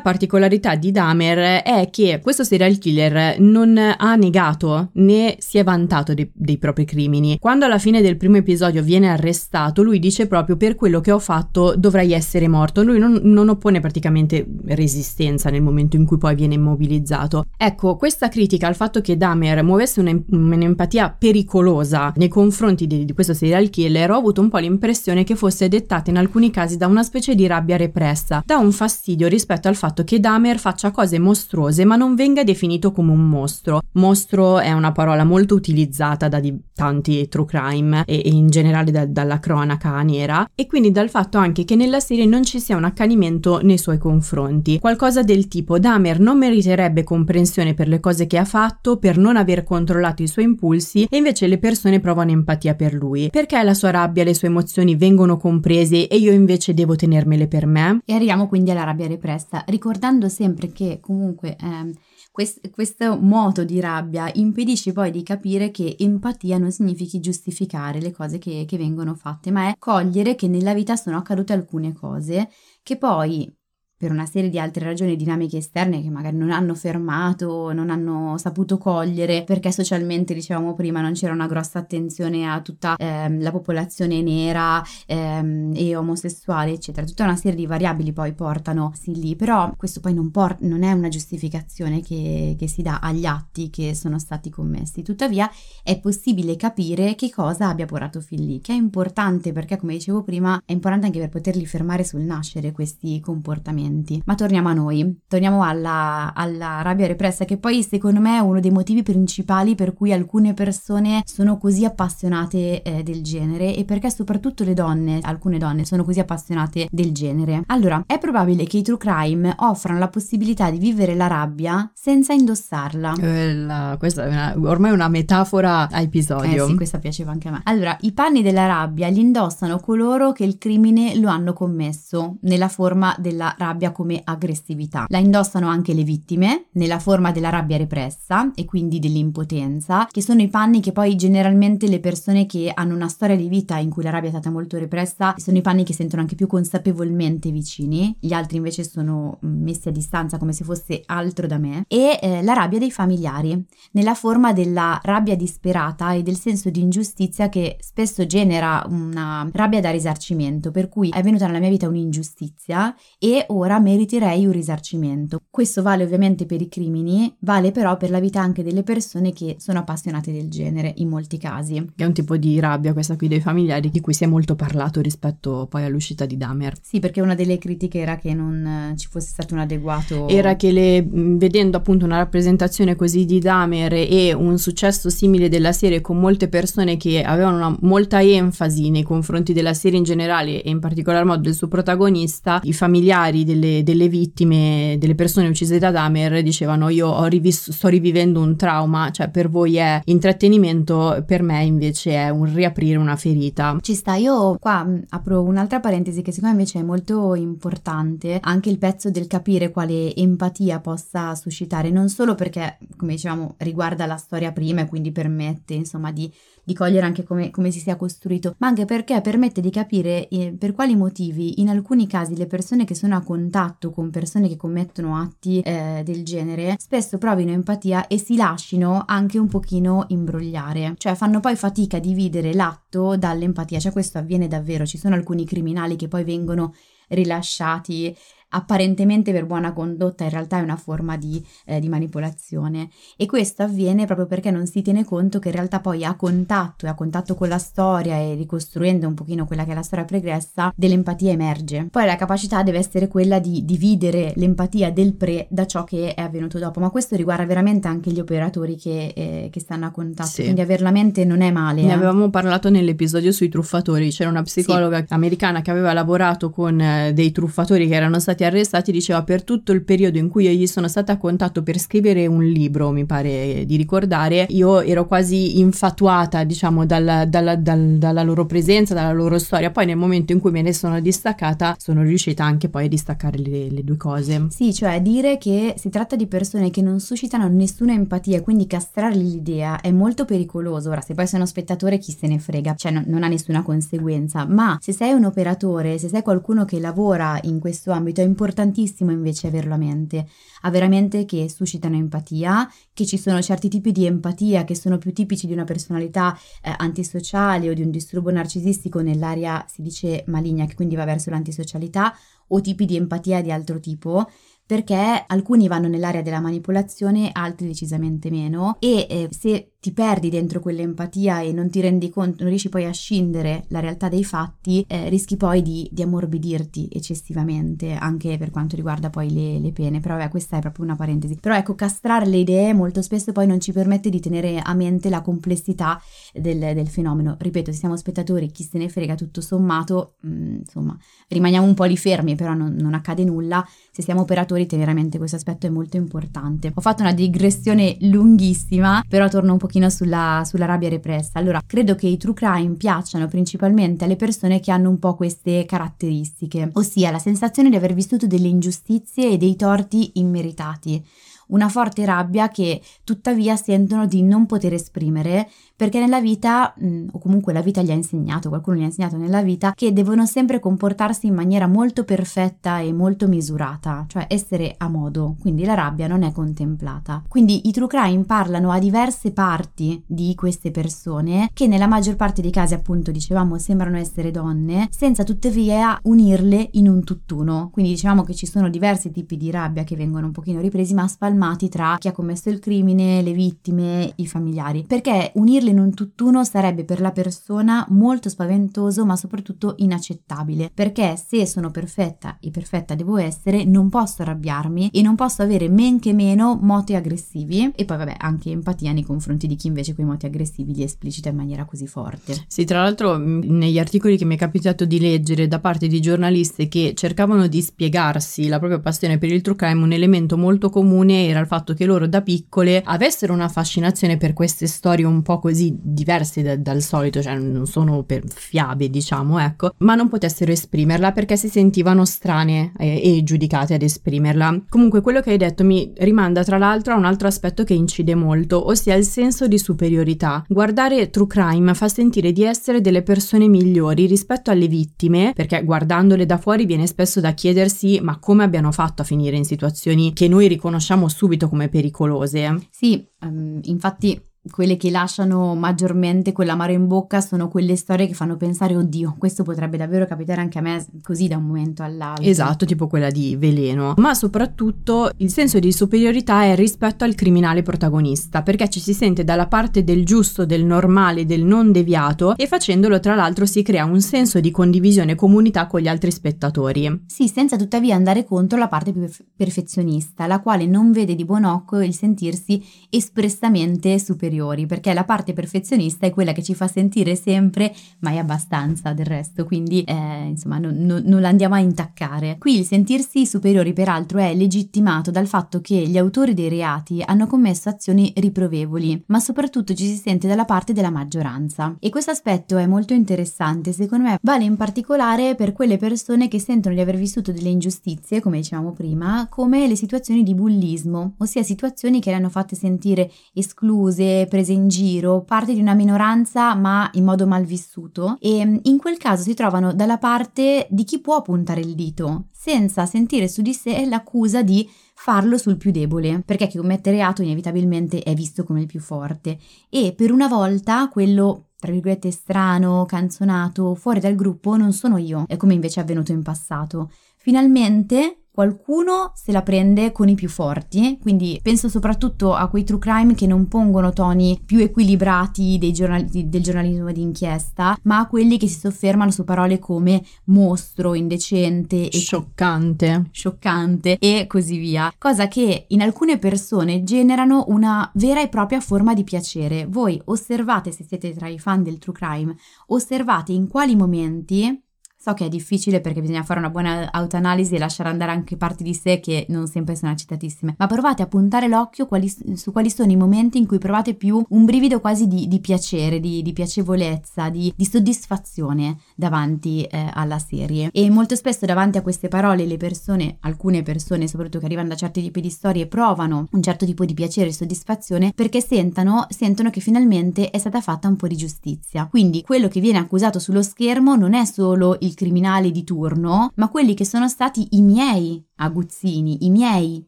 [0.00, 6.14] particolarità di Dahmer è che questo serial killer non ha negato né si è vantato
[6.14, 7.38] dei, dei propri crimini.
[7.38, 11.18] Quando alla fine del primo episodio viene arrestato, lui dice proprio per quello che ho
[11.18, 12.82] fatto dovrei essere morto.
[12.82, 17.44] Lui non, non oppone praticamente resistenza nel momento in cui poi viene immobilizzato.
[17.56, 23.34] Ecco, questa critica al fatto che Dahmer muovesse un'empatia pericolosa nei confronti di, di questo
[23.34, 27.02] serial killer, ho avuto un po' l'impressione che fosse dettata in alcuni casi da una
[27.02, 31.84] specie di rabbia repressa, da un fastidio rispetto al fatto che Dahmer faccia cose mostruose
[31.84, 33.80] ma non venga definito come un mostro.
[33.92, 38.48] Mostro è una parola molto utilizzata da di, tanti true crime crime e, e in
[38.48, 42.60] generale da, dalla cronaca nera e quindi dal fatto anche che nella serie non ci
[42.60, 44.78] sia un accanimento nei suoi confronti.
[44.78, 49.36] Qualcosa del tipo Dahmer non meriterebbe comprensione per le cose che ha fatto, per non
[49.36, 53.28] aver controllato i suoi impulsi e invece le persone provano empatia per lui.
[53.30, 57.66] Perché la sua rabbia, le sue emozioni vengono comprese e io invece devo tenermele per
[57.66, 58.00] me?
[58.04, 61.56] E arriviamo quindi alla rabbia repressa, ricordando sempre che comunque...
[61.60, 62.05] Eh,
[62.36, 68.10] Quest, questo moto di rabbia impedisce poi di capire che empatia non significhi giustificare le
[68.10, 72.50] cose che, che vengono fatte, ma è cogliere che nella vita sono accadute alcune cose
[72.82, 73.50] che poi
[73.98, 78.36] per una serie di altre ragioni dinamiche esterne che magari non hanno fermato, non hanno
[78.36, 83.50] saputo cogliere, perché socialmente, dicevamo prima, non c'era una grossa attenzione a tutta ehm, la
[83.50, 87.06] popolazione nera ehm, e omosessuale, eccetera.
[87.06, 90.82] Tutta una serie di variabili poi portano sì lì, però questo poi non, por- non
[90.82, 95.02] è una giustificazione che, che si dà agli atti che sono stati commessi.
[95.02, 95.50] Tuttavia
[95.82, 100.22] è possibile capire che cosa abbia portato fin lì, che è importante perché, come dicevo
[100.22, 104.20] prima, è importante anche per poterli fermare sul nascere questi comportamenti momenti.
[104.24, 108.60] Ma torniamo a noi, torniamo alla, alla rabbia repressa, che poi secondo me è uno
[108.60, 114.10] dei motivi principali per cui alcune persone sono così appassionate eh, del genere e perché
[114.10, 117.62] soprattutto le donne, alcune donne, sono così appassionate del genere.
[117.66, 122.32] Allora, è probabile che i true crime offrano la possibilità di vivere la rabbia senza
[122.32, 123.14] indossarla.
[123.18, 126.64] Quella, questa è una, ormai una metafora a episodio.
[126.64, 127.60] Eh sì, questa piaceva anche a me.
[127.64, 132.68] Allora, i panni della rabbia li indossano coloro che il crimine lo hanno commesso nella
[132.68, 135.04] forma della rabbia rabbia come aggressività.
[135.08, 140.40] La indossano anche le vittime nella forma della rabbia repressa e quindi dell'impotenza, che sono
[140.40, 144.02] i panni che poi generalmente le persone che hanno una storia di vita in cui
[144.02, 148.16] la rabbia è stata molto repressa sono i panni che sentono anche più consapevolmente vicini,
[148.18, 152.18] gli altri invece sono mm, messi a distanza come se fosse altro da me, e
[152.20, 153.62] eh, la rabbia dei familiari,
[153.92, 159.80] nella forma della rabbia disperata e del senso di ingiustizia che spesso genera una rabbia
[159.80, 165.40] da risarcimento, per cui è venuta nella mia vita un'ingiustizia e ora meriterei un risarcimento.
[165.56, 169.56] Questo vale ovviamente per i crimini, vale però per la vita anche delle persone che
[169.58, 171.82] sono appassionate del genere, in molti casi.
[171.96, 175.00] È un tipo di rabbia questa qui dei familiari di cui si è molto parlato
[175.00, 176.74] rispetto poi all'uscita di Dahmer.
[176.82, 180.28] Sì, perché una delle critiche era che non eh, ci fosse stato un adeguato...
[180.28, 185.72] Era che le, vedendo appunto una rappresentazione così di Dahmer e un successo simile della
[185.72, 190.62] serie con molte persone che avevano una, molta enfasi nei confronti della serie in generale
[190.62, 195.48] e in particolar modo del suo protagonista, i familiari delle, delle vittime, delle persone persone
[195.48, 201.22] uccise da Dahmer dicevano io rivisto, sto rivivendo un trauma, cioè per voi è intrattenimento,
[201.26, 203.76] per me invece è un riaprire una ferita.
[203.80, 208.38] Ci sta, io qua mm, apro un'altra parentesi che secondo me invece è molto importante,
[208.42, 214.06] anche il pezzo del capire quale empatia possa suscitare, non solo perché, come dicevamo, riguarda
[214.06, 216.30] la storia prima e quindi permette insomma di
[216.66, 220.52] di cogliere anche come, come, si sia costruito, ma anche perché permette di capire eh,
[220.58, 224.56] per quali motivi in alcuni casi le persone che sono a contatto con persone che
[224.56, 230.94] commettono atti eh, del genere spesso provino empatia e si lasciano anche un pochino imbrogliare,
[230.98, 235.44] cioè fanno poi fatica a dividere l'atto dall'empatia, cioè questo avviene davvero, ci sono alcuni
[235.44, 236.74] criminali che poi vengono
[237.08, 238.16] rilasciati
[238.56, 243.62] apparentemente per buona condotta in realtà è una forma di, eh, di, manipolazione e questo
[243.62, 246.94] avviene proprio perché non si tiene conto che in realtà poi a contatto e a
[246.94, 251.32] contatto con la storia e ricostruendo un pochino quella che è la storia pregressa dell'empatia
[251.32, 256.14] emerge poi la capacità deve essere quella di dividere l'empatia del pre da ciò che
[256.14, 259.90] è avvenuto dopo ma questo riguarda veramente anche gli operatori che, eh, che stanno a
[259.90, 260.42] contatto sì.
[260.42, 261.92] quindi averla mente non è male ne eh.
[261.92, 265.12] avevamo parlato nell'episodio sui truffatori c'era una psicologa sì.
[265.12, 269.72] americana che aveva lavorato con eh, dei truffatori che erano stati arrestati diceva per tutto
[269.72, 273.04] il periodo in cui io gli sono stata a contatto per scrivere un libro, mi
[273.04, 279.12] pare di ricordare, io ero quasi infatuata, diciamo, dalla, dalla, dal, dalla loro presenza, dalla
[279.12, 279.70] loro storia.
[279.70, 283.38] Poi nel momento in cui me ne sono distaccata, sono riuscita anche poi a distaccare
[283.38, 284.46] le, le due cose.
[284.50, 289.26] Sì, cioè dire che si tratta di persone che non suscitano nessuna empatia, quindi castrargli
[289.26, 290.90] l'idea è molto pericoloso.
[290.90, 293.62] Ora, se poi sei uno spettatore, chi se ne frega, cioè no, non ha nessuna
[293.62, 294.46] conseguenza.
[294.46, 299.10] Ma se sei un operatore, se sei qualcuno che lavora in questo ambito, è importantissimo
[299.10, 300.26] invece averlo a mente,
[300.62, 304.98] avere a mente che suscitano empatia, che ci sono certi tipi di empatia che sono
[304.98, 310.24] più tipici di una personalità eh, antisociale o di un disturbo narcisistico nell'area si dice
[310.26, 312.14] maligna che quindi va verso l'antisocialità
[312.48, 314.28] o tipi di empatia di altro tipo
[314.66, 318.78] perché alcuni vanno nell'area della manipolazione, altri decisamente meno.
[318.80, 322.86] E eh, se ti perdi dentro quell'empatia e non ti rendi conto, non riesci poi
[322.86, 328.50] a scindere la realtà dei fatti, eh, rischi poi di, di, ammorbidirti eccessivamente, anche per
[328.50, 330.00] quanto riguarda poi le, le pene.
[330.00, 331.38] Però vabbè, questa è proprio una parentesi.
[331.40, 335.08] Però ecco, castrare le idee molto spesso poi non ci permette di tenere a mente
[335.08, 337.36] la complessità del, del fenomeno.
[337.38, 341.74] Ripeto, se siamo spettatori, chi se ne frega tutto sommato, mh, mm, insomma, rimaniamo un
[341.74, 343.64] po' lì fermi, però non, non accade nulla.
[343.92, 346.72] Se siamo operatori, tenere a mente questo aspetto è molto importante.
[346.74, 351.38] Ho fatto una digressione lunghissima, però torno un pochino pochino sulla, sulla rabbia repressa.
[351.38, 355.64] Allora, credo che i true crime piacciono principalmente alle persone che hanno un po' queste
[355.66, 361.04] caratteristiche, ossia la sensazione di aver vissuto delle ingiustizie e dei torti immeritati
[361.48, 367.18] una forte rabbia che tuttavia sentono di non poter esprimere perché nella vita, mh, o
[367.18, 370.58] comunque la vita gli ha insegnato, qualcuno gli ha insegnato nella vita, che devono sempre
[370.58, 376.06] comportarsi in maniera molto perfetta e molto misurata, cioè essere a modo, quindi la rabbia
[376.06, 377.22] non è contemplata.
[377.28, 382.40] Quindi i true crime parlano a diverse parti di queste persone che nella maggior parte
[382.40, 387.68] dei casi appunto dicevamo sembrano essere donne, senza tuttavia unirle in un tutt'uno.
[387.72, 391.06] Quindi diciamo che ci sono diversi tipi di rabbia che vengono un pochino ripresi ma
[391.06, 395.78] spalmati tra chi ha commesso il crimine, le vittime, i familiari, perché unirle metterle in
[395.78, 402.38] un tutt'uno sarebbe per la persona molto spaventoso ma soprattutto inaccettabile perché se sono perfetta
[402.40, 406.94] e perfetta devo essere non posso arrabbiarmi e non posso avere men che meno moti
[406.94, 410.82] aggressivi e poi vabbè anche empatia nei confronti di chi invece quei moti aggressivi li
[410.82, 412.44] esplicita in maniera così forte.
[412.46, 416.68] Sì, tra l'altro negli articoli che mi è capitato di leggere da parte di giornaliste
[416.68, 421.26] che cercavano di spiegarsi la propria passione per il true crime, un elemento molto comune
[421.26, 425.38] era il fatto che loro da piccole avessero una fascinazione per queste storie un po'
[425.38, 430.08] così così diversi da, dal solito, cioè non sono per fiabe, diciamo, ecco, ma non
[430.08, 434.64] potessero esprimerla perché si sentivano strane e, e giudicate ad esprimerla.
[434.68, 438.14] Comunque quello che hai detto mi rimanda tra l'altro a un altro aspetto che incide
[438.14, 440.44] molto, ossia il senso di superiorità.
[440.46, 446.26] Guardare true crime fa sentire di essere delle persone migliori rispetto alle vittime, perché guardandole
[446.26, 450.28] da fuori viene spesso da chiedersi ma come abbiano fatto a finire in situazioni che
[450.28, 452.68] noi riconosciamo subito come pericolose.
[452.70, 458.36] Sì, um, infatti quelle che lasciano maggiormente quell'amaro in bocca sono quelle storie che fanno
[458.36, 462.24] pensare, oddio, questo potrebbe davvero capitare anche a me così da un momento all'altro.
[462.24, 463.94] Esatto, tipo quella di Veleno.
[463.96, 469.24] Ma soprattutto il senso di superiorità è rispetto al criminale protagonista, perché ci si sente
[469.24, 473.84] dalla parte del giusto, del normale, del non deviato e facendolo tra l'altro si crea
[473.84, 477.04] un senso di condivisione e comunità con gli altri spettatori.
[477.06, 481.44] Sì, senza tuttavia andare contro la parte più perfezionista, la quale non vede di buon
[481.44, 486.68] occhio il sentirsi espressamente superiore superiori, perché la parte perfezionista è quella che ci fa
[486.68, 492.36] sentire sempre mai abbastanza del resto, quindi eh, insomma non, non, non la a intaccare.
[492.38, 497.26] Qui il sentirsi superiori peraltro è legittimato dal fatto che gli autori dei reati hanno
[497.26, 501.76] commesso azioni riprovevoli, ma soprattutto ci si sente dalla parte della maggioranza.
[501.78, 506.38] E questo aspetto è molto interessante, secondo me vale in particolare per quelle persone che
[506.38, 511.42] sentono di aver vissuto delle ingiustizie, come dicevamo prima, come le situazioni di bullismo, ossia
[511.42, 516.88] situazioni che le hanno fatte sentire escluse, prese in giro, parte di una minoranza ma
[516.94, 521.22] in modo malvissuto e mm, in quel caso si trovano dalla parte di chi può
[521.22, 526.46] puntare il dito, senza sentire su di sé l'accusa di farlo sul più debole, perché
[526.46, 531.48] chi commette reato inevitabilmente è visto come il più forte e per una volta quello
[531.58, 536.12] tra virgolette strano, canzonato, fuori dal gruppo non sono io, è come invece è avvenuto
[536.12, 536.90] in passato.
[537.16, 542.78] Finalmente qualcuno se la prende con i più forti, quindi penso soprattutto a quei true
[542.78, 548.46] crime che non pongono toni più equilibrati giornali- del giornalismo d'inchiesta, ma a quelli che
[548.46, 555.64] si soffermano su parole come mostro, indecente, e scioccante, scioccante e così via, cosa che
[555.68, 559.64] in alcune persone generano una vera e propria forma di piacere.
[559.66, 564.60] Voi osservate se siete tra i fan del true crime, osservate in quali momenti
[565.06, 568.64] So che è difficile perché bisogna fare una buona autoanalisi e lasciare andare anche parti
[568.64, 572.68] di sé che non sempre sono accitatissime, ma provate a puntare l'occhio quali, su quali
[572.70, 576.32] sono i momenti in cui provate più un brivido quasi di, di piacere, di, di
[576.32, 580.70] piacevolezza, di, di, soddisfazione davanti eh, alla serie.
[580.72, 584.74] E molto spesso davanti a queste parole le persone, alcune persone soprattutto che arrivano da
[584.74, 589.50] certi tipi di storie, provano un certo tipo di piacere e soddisfazione perché sentano, sentono
[589.50, 591.86] che finalmente è stata fatta un po' di giustizia.
[591.88, 596.48] Quindi quello che viene accusato sullo schermo non è solo il criminali di turno, ma
[596.48, 599.86] quelli che sono stati i miei aguzzini, i miei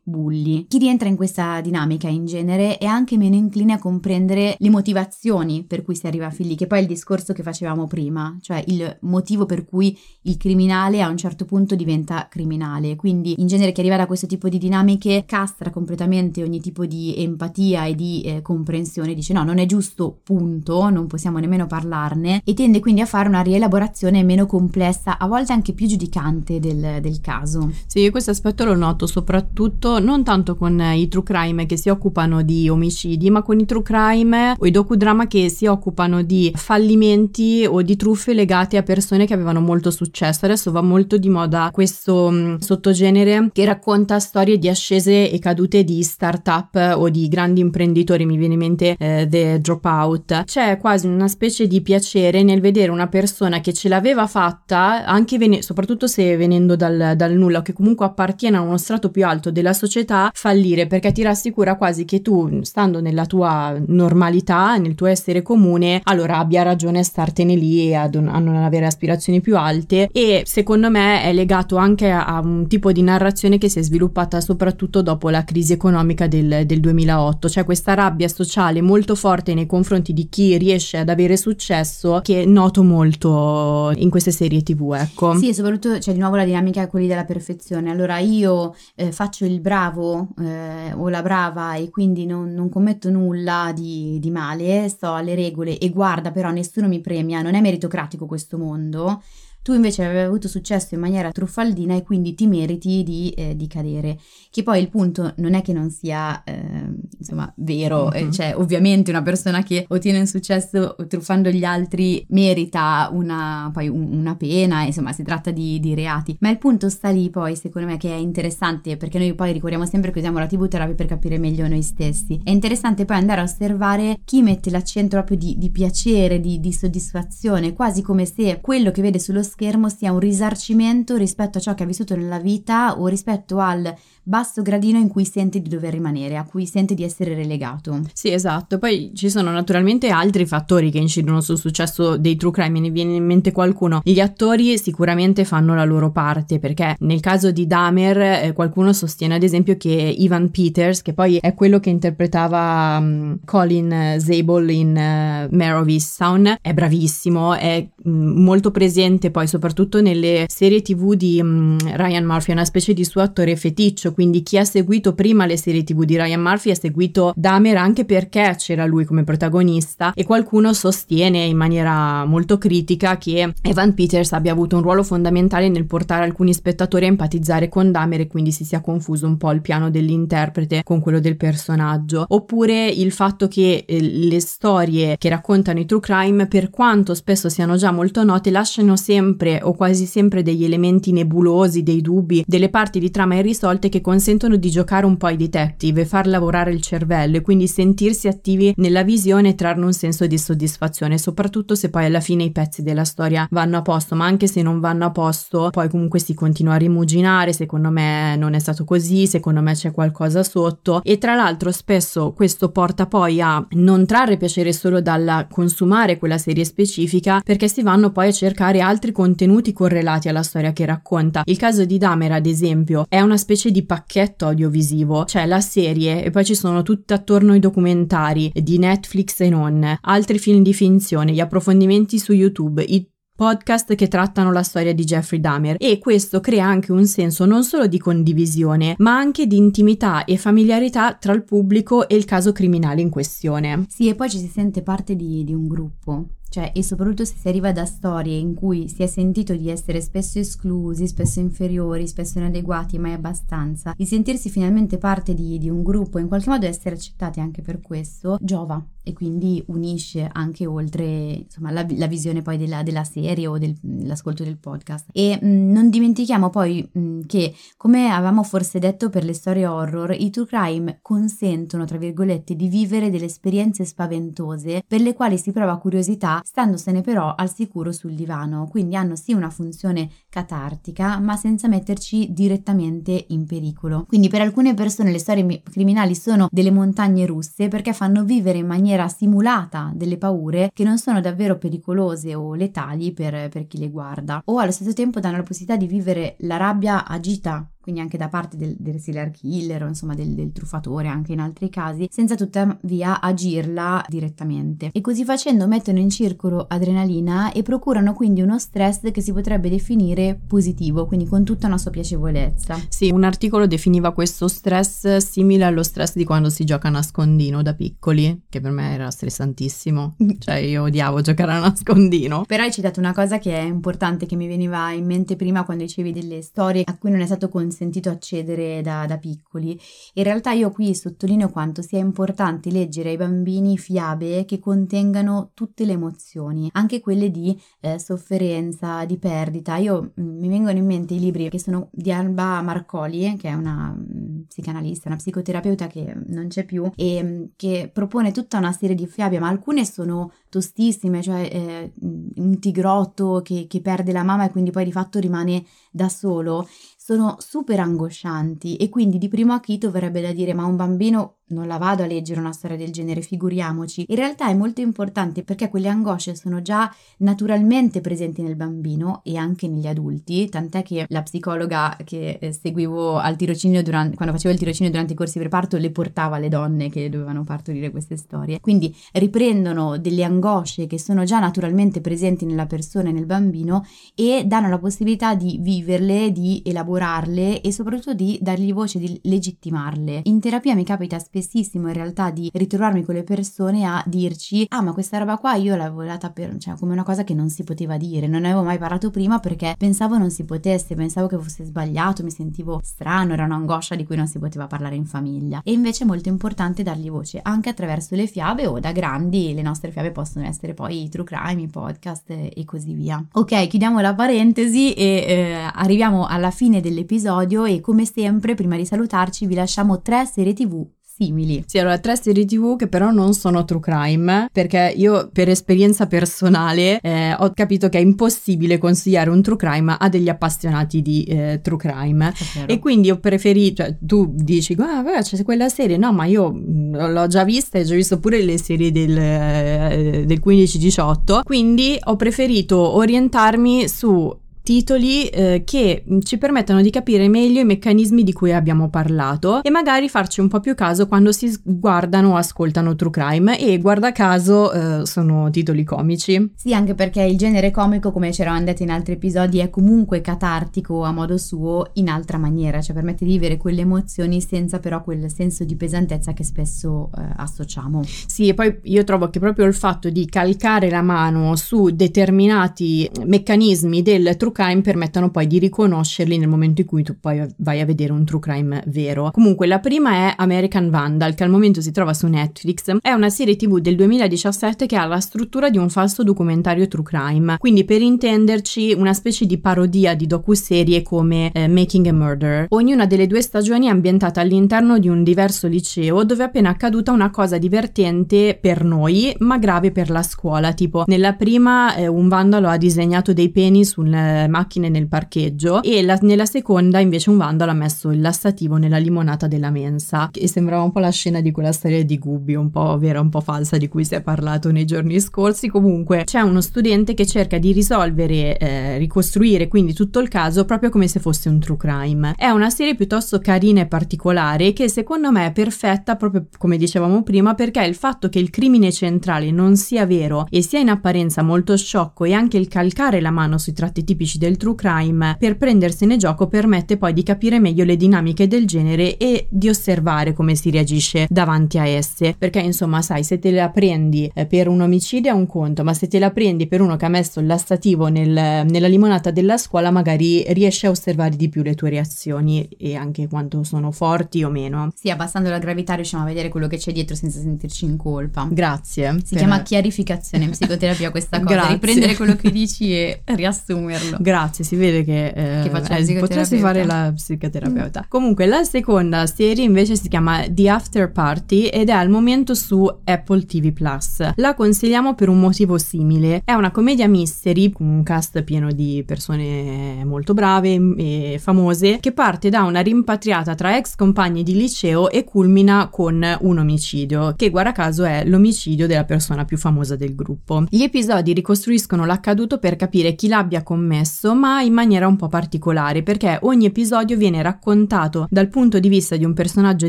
[0.03, 0.67] bulli.
[0.69, 5.65] Chi rientra in questa dinamica in genere è anche meno incline a comprendere le motivazioni
[5.65, 8.63] per cui si arriva a figli, che poi è il discorso che facevamo prima, cioè
[8.67, 12.97] il motivo per cui il criminale a un certo punto diventa criminale.
[12.97, 17.15] Quindi in genere chi arriva da questo tipo di dinamiche castra completamente ogni tipo di
[17.17, 22.41] empatia e di eh, comprensione, dice no, non è giusto, punto, non possiamo nemmeno parlarne
[22.45, 26.99] e tende quindi a fare una rielaborazione meno complessa, a volte anche più giudicante del,
[27.01, 27.71] del caso.
[27.87, 32.43] Sì, questo aspetto lo noto soprattutto non tanto con i true crime che si occupano
[32.43, 37.67] di omicidi, ma con i true crime o i docudrama che si occupano di fallimenti
[37.69, 40.45] o di truffe legate a persone che avevano molto successo.
[40.45, 45.39] Adesso va molto di moda questo mh, mm, sottogenere che racconta storie di ascese e
[45.39, 50.45] cadute di start-up o di grandi imprenditori, mi viene in mente eh, The Dropout.
[50.45, 55.39] C'è quasi una specie di piacere nel vedere una persona che ce l'aveva fatta, anche
[55.39, 59.25] ven- soprattutto se venendo dal, dal nulla, che comunque appartiene appartiene a uno strato più
[59.25, 64.95] alto della società fallire perché ti rassicura quasi che tu, stando nella tua normalità, nel
[64.95, 69.41] tuo essere comune, allora abbia ragione a startene lì e a, a non avere aspirazioni
[69.41, 73.79] più alte e secondo me è legato anche a, un tipo di narrazione che si
[73.79, 79.15] è sviluppata soprattutto dopo la crisi economica del, del 2008, cioè questa rabbia sociale molto
[79.15, 84.63] forte nei confronti di chi riesce ad avere successo che noto molto in queste serie
[84.63, 85.37] tv, ecco.
[85.39, 87.91] Sì, e soprattutto c'è di nuovo la dinamica quelli della perfezione.
[87.91, 93.11] Allora io eh, faccio il bravo eh, o la brava e quindi non, non commetto
[93.11, 97.61] nulla di, di male, sto alle regole e guarda però nessuno mi premia, non è
[97.61, 99.23] meritocratico questo mondo,
[99.63, 103.67] tu invece avevi avuto successo in maniera truffaldina e quindi ti meriti di, eh, di
[103.67, 104.19] cadere.
[104.51, 108.31] Che poi il punto non è che non sia, eh, insomma, vero, mm-hmm.
[108.31, 114.13] cioè ovviamente una persona che ottiene un successo truffando gli altri merita una, poi un,
[114.13, 117.89] una pena, insomma si tratta di, di, reati, ma il punto sta lì poi secondo
[117.89, 121.07] me che è interessante perché noi poi ricordiamo sempre che usiamo la tv terapia per
[121.07, 122.41] capire meglio noi stessi.
[122.43, 126.73] È interessante poi andare a osservare chi mette l'accento proprio di, di piacere, di, di
[126.73, 131.75] soddisfazione, quasi come se quello che vede sullo schermo sia un risarcimento rispetto a ciò
[131.75, 133.93] che ha vissuto nella vita o rispetto al
[134.29, 138.03] basso gradino in cui sente di dover rimanere, a cui sente di essere relegato.
[138.13, 138.79] Sì, esatto.
[138.79, 142.91] Poi ci sono naturalmente altri fattori che incidono sul successo dei true crime, me ne
[142.91, 144.03] viene in mente qualcuno.
[144.05, 149.37] Gli attori sicuramente fanno la loro parte, perché nel caso di Dahmer eh, qualcuno sostiene
[149.37, 154.89] ad esempio che Ivan Peters, che poi è quello che interpretava um, Colin Zabel in
[154.91, 161.15] uh, Mare of Easttown, è bravissimo, è um, molto presente poi soprattutto nelle serie tv
[161.15, 165.47] di um, Ryan Murphy, una specie di suo attore feticcio, quindi chi ha seguito prima
[165.47, 170.13] le serie tv di Ryan Murphy ha seguito Dahmer anche perché c'era lui come protagonista
[170.13, 175.69] e qualcuno sostiene in maniera molto critica che Evan Peters abbia avuto un ruolo fondamentale
[175.69, 179.53] nel portare alcuni spettatori a empatizzare con Dahmer e quindi si sia confuso un po'
[179.53, 185.29] il piano dell'interprete con quello del personaggio, oppure il fatto che eh, le storie che
[185.29, 190.07] raccontano i true crime, per quanto spesso siano già molto note, lasciano sempre o quasi
[190.07, 195.05] sempre degli elementi nebulosi, dei dubbi, delle parti di trama irrisolte che consentono di giocare
[195.05, 199.55] un po' ai detective, far lavorare il cervello e quindi sentirsi attivi nella visione e
[199.55, 203.77] trarne un senso di soddisfazione, soprattutto se poi alla fine i pezzi della storia vanno
[203.77, 207.53] a posto, ma anche se non vanno a posto, poi comunque si continua a rimuginare,
[207.53, 212.33] secondo me non è stato così, secondo me c'è qualcosa sotto e tra l'altro spesso
[212.33, 217.83] questo porta poi a non trarre piacere solo dal consumare quella serie specifica perché si
[217.83, 221.43] vanno poi a cercare altri contenuti correlati alla storia che racconta.
[221.45, 226.23] Il caso di Damer ad esempio è una specie di pacchetto audiovisivo, cioè la serie
[226.23, 230.75] e poi ci sono tutti attorno i documentari di Netflix e non, altri film di
[230.75, 235.99] finzione, gli approfondimenti su YouTube, i podcast che trattano la storia di Jeffrey Dahmer e
[235.99, 241.15] questo crea anche un senso non solo di condivisione ma anche di intimità e familiarità
[241.15, 243.87] tra il pubblico e il caso criminale in questione.
[243.89, 246.27] Sì, e poi ci si sente parte di, di un gruppo.
[246.59, 250.01] Cioè, e soprattutto se si arriva da storie in cui si è sentito di essere
[250.01, 255.85] spesso esclusi, spesso inferiori, spesso inadeguati, mai abbastanza, di sentirsi finalmente parte di, di un
[255.85, 261.05] gruppo, in qualche modo essere accettati anche per questo, giova e quindi unisce anche oltre
[261.05, 265.09] insomma, la, la visione poi della, della serie o del, dell'ascolto del podcast.
[265.13, 270.15] E mh, non dimentichiamo poi mh, che, come avevamo forse detto per le storie horror,
[270.19, 275.53] i true crime consentono, tra virgolette, di vivere delle esperienze spaventose per le quali si
[275.53, 281.37] prova curiosità standosene però al sicuro sul divano, quindi hanno sì una funzione catartica, ma
[281.37, 284.05] senza metterci direttamente in pericolo.
[284.07, 288.67] Quindi per alcune persone le storie criminali sono delle montagne russe perché fanno vivere in
[288.67, 293.91] maniera simulata delle paure che non sono davvero pericolose o letali per, per chi le
[293.91, 298.19] guarda, o allo stesso tempo danno la possibilità di vivere la rabbia agita quindi anche
[298.19, 302.07] da parte del, del serial killer o insomma del, del, truffatore anche in altri casi,
[302.11, 304.91] senza tuttavia agirla direttamente.
[304.93, 309.71] E così facendo mettono in circolo adrenalina e procurano quindi uno stress che si potrebbe
[309.71, 312.79] definire positivo, quindi con tutta una sua piacevolezza.
[312.91, 317.63] Sì, un articolo definiva questo stress simile allo stress di quando si gioca a nascondino
[317.63, 322.45] da piccoli, che per me era stressantissimo, cioè io odiavo giocare a nascondino.
[322.47, 325.85] Però hai citato una cosa che è importante che mi veniva in mente prima quando
[325.85, 329.79] dicevi delle storie a cui non è stato consigliato sentito accedere da, da piccoli.
[330.15, 335.85] In realtà io qui sottolineo quanto sia importante leggere ai bambini fiabe che contengano tutte
[335.85, 339.77] le emozioni, anche quelle di eh, sofferenza, di perdita.
[339.77, 343.55] Io mm, mi vengono in mente i libri che sono di Alba Marcoli, che è
[343.55, 348.73] una mm, psicanalista, una psicoterapeuta che non c'è più e mm, che propone tutta una
[348.73, 354.25] serie di fiabe, ma alcune sono tostissime, cioè eh, un tigrotto che, che perde la
[354.25, 356.67] mamma e quindi poi di fatto rimane da solo
[357.09, 361.67] sono super angoscianti e quindi di primo acchito verrebbe da dire ma un bambino non
[361.67, 364.07] la vado a leggere una storia del genere, figuriamoci.
[364.09, 369.37] In realtà è molto importante perché quelle angosce sono già naturalmente presenti nel bambino e
[369.37, 374.53] anche negli adulti, tant'è che la psicologa che eh, seguivo al tirocinio durante, quando facevo
[374.53, 378.17] il tirocinio durante i corsi di reparto le portava alle donne che dovevano partorire queste
[378.17, 378.61] storie.
[378.61, 384.45] Quindi riprendono delle angosce che sono già naturalmente presenti nella persona e nel bambino e
[384.47, 390.23] danno la possibilità di viverle, di elaborarle e soprattutto di dargli voce, di legittimarle.
[390.25, 394.83] In terapia mi capita spessissimo in realtà di ritrovarmi con le persone a dirci ah
[394.83, 397.65] ma questa roba qua io l'avevo data per cioè come una cosa che non si
[397.65, 401.65] poteva dire, non avevo mai parlato prima perché pensavo non si potesse, pensavo che fosse
[401.65, 405.73] sbagliato, mi sentivo strano, era un'angoscia di cui non si poteva parlare in famiglia e
[405.73, 409.91] invece è molto importante dargli voce anche attraverso le fiabe o da grandi le nostre
[409.91, 413.25] fiabe possono essere poi i true crime, i podcast e così via.
[413.33, 418.85] Ok, chiudiamo la parentesi e eh, arriviamo alla fine dell'episodio e come sempre prima di
[418.85, 420.87] salutarci vi lasciamo tre serie tv
[421.19, 421.65] simili.
[421.67, 426.07] Sì, allora tre serie tv che però non sono true crime, perché io per esperienza
[426.07, 431.25] personale eh, ho capito che è impossibile consigliare un true crime a degli appassionati di
[431.25, 432.33] eh, true crime.
[432.67, 436.95] E quindi ho preferito, cioè tu dici, guarda, c'è quella serie, no, ma io mm,
[436.95, 441.99] l'ho già vista e ho già visto pure le serie del, eh, del 15-18, quindi
[442.05, 448.35] ho preferito orientarmi su titoli eh, che ci permettono di capire meglio i meccanismi di
[448.35, 452.95] cui abbiamo parlato e magari farci un po' più caso quando si guardano o ascoltano
[452.95, 456.53] True Crime e guarda caso eh, sono titoli comici.
[456.55, 460.21] Sì, anche perché il genere comico, come ci eravamo detti in altri episodi, è comunque
[460.21, 465.03] catartico a modo suo in altra maniera, cioè permette di vivere quelle emozioni senza però
[465.03, 468.03] quel senso di pesantezza che spesso eh, associamo.
[468.05, 473.11] Sì, e poi io trovo che proprio il fatto di calcare la mano su determinati
[473.25, 477.81] meccanismi del true crime permettono poi di riconoscerli nel momento in cui tu poi vai
[477.81, 479.31] a vedere un true crime vero.
[479.31, 482.97] Comunque la prima è American Vandal che al momento si trova su Netflix.
[483.01, 487.05] È una serie tv del 2017 che ha la struttura di un falso documentario true
[487.05, 487.57] crime.
[487.59, 492.67] Quindi per intenderci una specie di parodia di docuserie come eh, Making a Murder.
[492.71, 497.13] Ognuna delle due stagioni è ambientata all'interno di un diverso liceo dove è appena accaduta
[497.13, 500.73] una cosa divertente per noi ma grave per la scuola.
[500.73, 504.07] Tipo nella prima eh, un vandalo ha disegnato dei peni sul
[504.49, 508.99] macchine nel parcheggio e la, nella seconda invece un vandalo ha messo il lassativo nella
[508.99, 512.71] limonata della mensa e sembrava un po' la scena di quella storia di Gubbi, un
[512.71, 515.69] po' vera, un po' falsa di cui si è parlato nei giorni scorsi.
[515.69, 520.91] Comunque c'è uno studente che cerca di risolvere, eh, ricostruire quindi tutto il caso proprio
[520.91, 522.35] come se fosse un true crime.
[522.37, 527.23] È una serie piuttosto carina e particolare che secondo me è perfetta proprio come dicevamo
[527.23, 531.43] prima perché il fatto che il crimine centrale non sia vero e sia in apparenza
[531.43, 535.57] molto sciocco e anche il calcare la mano sui tratti tipici del true crime per
[535.57, 540.55] prendersene gioco permette poi di capire meglio le dinamiche del genere e di osservare come
[540.55, 542.35] si reagisce davanti a esse.
[542.37, 545.95] Perché insomma, sai, se te la prendi eh, per un omicidio è un conto, ma
[545.95, 549.57] se te la prendi per uno che ha messo il lassativo nel, nella limonata della
[549.57, 554.43] scuola, magari riesci a osservare di più le tue reazioni e anche quanto sono forti
[554.43, 554.91] o meno.
[554.95, 558.49] Sì, abbassando la gravità riusciamo a vedere quello che c'è dietro senza sentirci in colpa.
[558.51, 559.17] Grazie.
[559.25, 559.39] Si per...
[559.39, 561.73] chiama chiarificazione in psicoterapia questa cosa, Grazie.
[561.75, 564.18] riprendere quello che dici e riassumerlo.
[564.19, 568.01] Grazie, si vede che, eh, che eh, potresti fare la psicoterapeuta.
[568.01, 568.09] Mm.
[568.09, 572.85] Comunque, la seconda serie invece si chiama The After Party ed è al momento su
[573.05, 574.35] Apple TV Plus.
[574.37, 576.43] La consigliamo per un motivo simile.
[576.45, 582.13] È una commedia mystery con un cast pieno di persone molto brave e famose che
[582.13, 587.51] parte da una rimpatriata tra ex compagni di liceo e culmina con un omicidio, che
[587.51, 590.65] guarda caso è l'omicidio della persona più famosa del gruppo.
[590.69, 595.29] Gli episodi ricostruiscono l'accaduto per capire chi l'abbia commesso stesso, ma in maniera un po'
[595.29, 599.89] particolare, perché ogni episodio viene raccontato dal punto di vista di un personaggio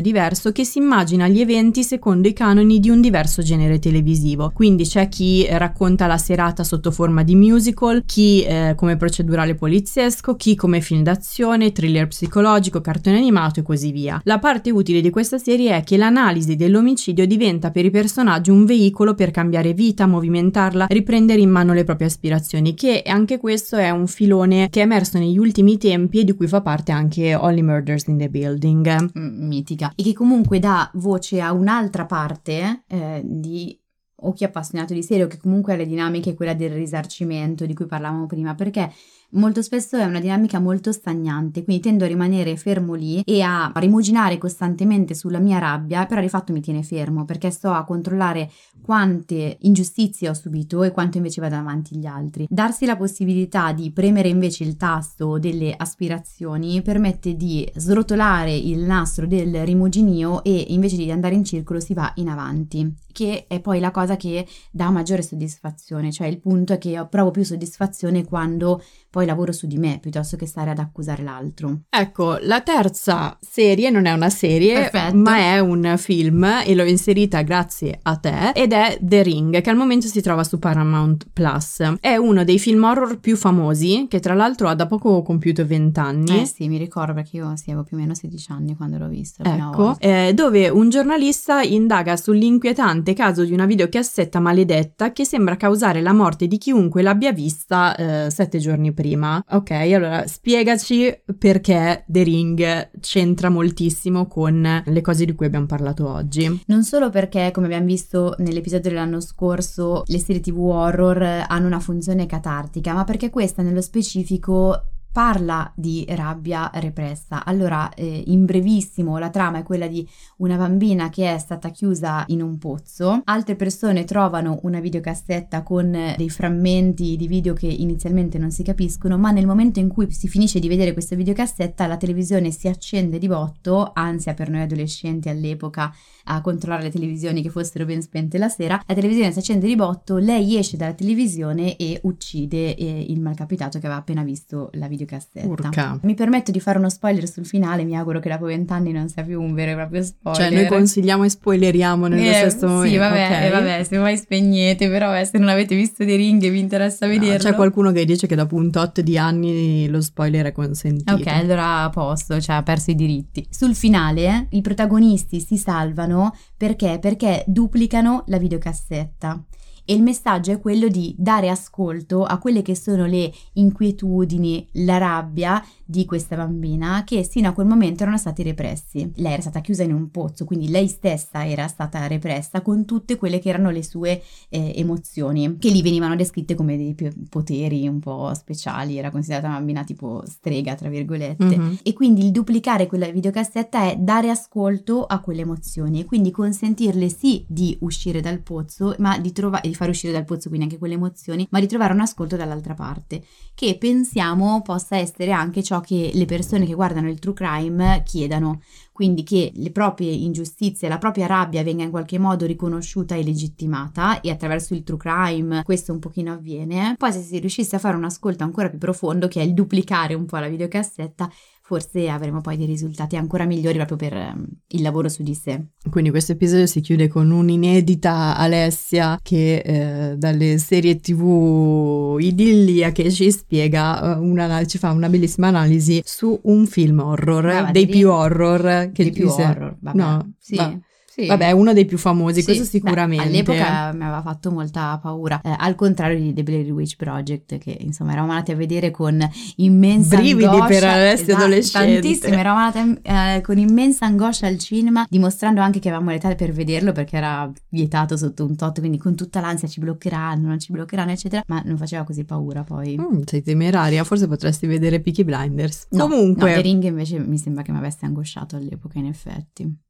[0.00, 4.52] diverso che si immagina gli eventi secondo i canoni di un diverso genere televisivo.
[4.54, 10.36] Quindi c'è chi racconta la serata sotto forma di musical, chi eh, come procedurale poliziesco,
[10.36, 14.20] chi come film d'azione, thriller psicologico, cartone animato e così via.
[14.24, 18.64] La parte utile di questa serie è che l'analisi dell'omicidio diventa per i personaggi un
[18.64, 23.90] veicolo per cambiare vita, movimentarla, riprendere in mano le proprie aspirazioni, che anche questo è
[23.90, 27.62] un filone che è emerso negli ultimi tempi e di cui fa parte anche Only
[27.62, 29.12] Murders in the Building.
[29.18, 29.92] Mm, mitica.
[29.94, 33.78] E che comunque dà voce a un'altra parte eh, di
[34.22, 37.64] o chi è appassionato di serie o che comunque ha le dinamiche, quella del risarcimento
[37.66, 38.92] di cui parlavamo prima, perché
[39.30, 43.70] molto spesso è una dinamica molto stagnante, quindi tendo a rimanere fermo lì e a
[43.74, 48.50] rimuginare costantemente sulla mia rabbia, però di fatto mi tiene fermo perché sto a controllare
[48.82, 52.46] quante ingiustizie ho subito e quanto invece vado avanti gli altri.
[52.48, 59.26] Darsi la possibilità di premere invece il tasto delle aspirazioni permette di srotolare il nastro
[59.26, 63.80] del rimuginio e invece di andare in circolo si va in avanti, che è poi
[63.80, 68.82] la cosa che dà maggiore soddisfazione, cioè il punto è che provo più soddisfazione quando
[69.10, 71.80] poi lavoro su di me piuttosto che stare ad accusare l'altro.
[71.90, 75.16] Ecco, la terza serie non è una serie, Perfetto.
[75.16, 79.68] ma è un film e l'ho inserita grazie a te ed è The Ring, che
[79.68, 81.82] al momento si trova su Paramount Plus.
[82.00, 85.98] È uno dei film horror più famosi, che tra l'altro ha da poco compiuto 20
[85.98, 86.42] anni.
[86.42, 89.08] Eh sì, mi ricordo perché io sì, avevo più o meno 16 anni quando l'ho
[89.08, 89.42] visto.
[89.42, 96.00] Ecco, eh, dove un giornalista indaga sull'inquietante caso di una videocassetta maledetta che sembra causare
[96.00, 99.42] la morte di chiunque l'abbia vista eh, sette giorni prima prima.
[99.52, 106.06] Ok, allora spiegaci perché The Ring c'entra moltissimo con le cose di cui abbiamo parlato
[106.06, 106.64] oggi.
[106.66, 111.80] Non solo perché, come abbiamo visto nell'episodio dell'anno scorso, le serie TV horror hanno una
[111.80, 117.44] funzione catartica, ma perché questa nello specifico parla di rabbia repressa.
[117.44, 122.24] Allora, eh, in brevissimo, la trama è quella di una bambina che è stata chiusa
[122.28, 123.22] in un pozzo.
[123.24, 129.18] Altre persone trovano una videocassetta con dei frammenti di video che inizialmente non si capiscono,
[129.18, 133.18] ma nel momento in cui si finisce di vedere questa videocassetta, la televisione si accende
[133.18, 135.92] di botto, ansia per noi adolescenti all'epoca
[136.30, 138.80] a controllare le televisioni che fossero ben spente la sera.
[138.86, 143.78] La televisione si accende di botto, lei esce dalla televisione e uccide eh, il malcapitato
[143.78, 145.46] che aveva appena visto la videocassetta.
[145.46, 145.98] Urca.
[146.02, 149.24] Mi permetto di fare uno spoiler sul finale, mi auguro che dopo vent'anni non sia
[149.24, 150.40] più un vero e proprio spoiler.
[150.40, 152.88] Cioè noi consigliamo e spoileriamo nello eh, stesso momento.
[152.90, 153.46] Sì, vabbè, okay.
[153.46, 156.60] eh, vabbè, se mai spegnete, però eh, se non avete visto dei ring e vi
[156.60, 157.32] interessa vederlo.
[157.32, 161.12] No, c'è qualcuno che dice che dopo un tot di anni lo spoiler è consentito.
[161.12, 163.46] Ok, allora a posto, cioè ha perso i diritti.
[163.50, 166.19] Sul finale i protagonisti si salvano
[166.56, 166.98] perché?
[166.98, 169.44] Perché duplicano la videocassetta
[169.90, 174.98] e il messaggio è quello di dare ascolto a quelle che sono le inquietudini, la
[174.98, 179.10] rabbia di questa bambina che sino a quel momento erano stati repressi.
[179.16, 183.16] Lei era stata chiusa in un pozzo, quindi lei stessa era stata repressa con tutte
[183.16, 186.94] quelle che erano le sue eh, emozioni, che lì venivano descritte come dei
[187.28, 191.44] poteri un po' speciali, era considerata una bambina tipo strega, tra virgolette.
[191.44, 191.74] Mm-hmm.
[191.82, 197.08] E quindi il duplicare quella videocassetta è dare ascolto a quelle emozioni e quindi consentirle
[197.08, 200.94] sì di uscire dal pozzo, ma di trovare far uscire dal pozzo quindi anche quelle
[200.94, 203.24] emozioni, ma di trovare un ascolto dall'altra parte,
[203.54, 208.60] che pensiamo possa essere anche ciò che le persone che guardano il true crime chiedano,
[208.92, 214.20] quindi che le proprie ingiustizie, la propria rabbia venga in qualche modo riconosciuta e legittimata
[214.20, 216.96] e attraverso il true crime questo un pochino avviene.
[216.98, 220.12] Poi se si riuscisse a fare un ascolto ancora più profondo, che è il duplicare
[220.12, 221.30] un po' la videocassetta,
[221.70, 225.66] forse avremo poi dei risultati ancora migliori proprio per um, il lavoro su di sé.
[225.88, 233.30] Quindi questo episodio si chiude con un'inedita Alessia che eh, dalle serie tv idilliache ci
[233.30, 238.10] spiega, uh, una, ci fa una bellissima analisi su un film horror, Brava, dei più
[238.10, 239.96] horror che dei più horror, vabbè.
[239.96, 240.56] No, sì.
[240.56, 240.76] Va.
[241.20, 241.26] Sì.
[241.26, 243.24] Vabbè, è uno dei più famosi, sì, questo sicuramente.
[243.24, 247.58] Beh, all'epoca mi aveva fatto molta paura, eh, al contrario di The Blair Witch Project,
[247.58, 249.18] che insomma eravamo andati a vedere con
[249.56, 250.66] immensa Brividi angoscia.
[250.66, 252.00] per Alessio esatto, adolescente.
[252.00, 256.52] Tantissimo, eravamo andati eh, con immensa angoscia al cinema, dimostrando anche che avevamo l'età per
[256.52, 260.72] vederlo perché era vietato sotto un tot, quindi con tutta l'ansia ci bloccheranno, non ci
[260.72, 262.98] bloccheranno, eccetera, ma non faceva così paura poi.
[262.98, 265.86] Mm, sei temeraria, forse potresti vedere Peaky Blinders.
[265.90, 266.48] No, Comunque...
[266.48, 269.88] No, The Ring invece mi sembra che mi avesse angosciato all'epoca, in effetti.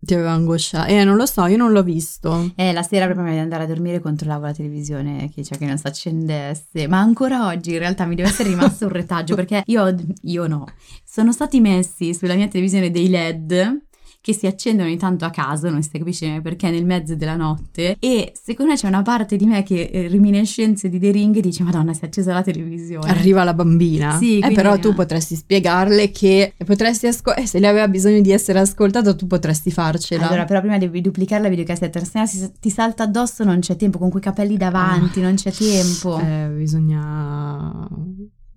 [0.00, 0.90] Ti aveva angosciato?
[0.90, 2.52] Eh, non lo so, io non l'ho visto.
[2.54, 5.76] Eh, la sera prima di andare a dormire controllavo la televisione che, cioè, che non
[5.76, 6.86] si accendesse.
[6.86, 10.66] Ma ancora oggi in realtà mi deve essere rimasto un retaggio perché io, io no.
[11.04, 13.86] Sono stati messi sulla mia televisione dei LED
[14.20, 17.96] che si accendono ogni tanto a caso, non si capisce perché nel mezzo della notte
[17.98, 21.62] e secondo me c'è una parte di me che eh, riminiscenze di The Ring dice
[21.62, 23.08] madonna si è accesa la televisione.
[23.08, 24.16] Arriva la bambina.
[24.18, 28.32] Sì, eh, però tu potresti spiegarle che potresti ascoltare, eh, se lei aveva bisogno di
[28.32, 30.26] essere ascoltata tu potresti farcela.
[30.26, 33.98] Allora però prima devi duplicare la videocassetta, se no ti salta addosso non c'è tempo,
[33.98, 35.22] con quei capelli davanti ah.
[35.22, 36.18] non c'è tempo.
[36.18, 37.88] Eh, bisogna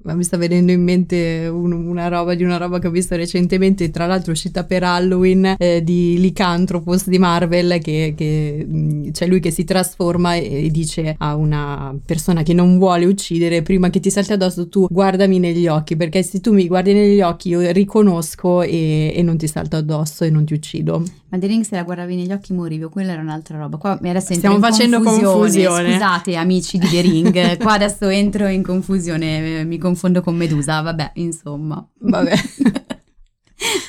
[0.04, 3.16] ma mi sta venendo in mente un, una roba di una roba che ho visto
[3.16, 9.28] recentemente, tra l'altro uscita per Halloween, eh, di Lycanthropus di Marvel, che, che mh, c'è
[9.28, 13.90] lui che si trasforma e, e, dice a una persona che non vuole uccidere, prima
[13.90, 17.50] che ti salti addosso tu guardami negli occhi, perché se tu mi guardi negli occhi
[17.50, 21.04] io riconosco e, e non ti salto addosso e non ti uccido.
[21.30, 23.78] Ma The Ring se la guardavi negli occhi morivo, quella era un'altra roba.
[23.78, 25.34] Qua adesso Stiamo facendo confusione.
[25.34, 25.92] confusione.
[25.94, 29.91] Scusate amici di The Ring, qua adesso entro in confusione, mi confondo
[30.22, 31.86] con Medusa, vabbè, insomma.
[32.00, 32.34] Vabbè.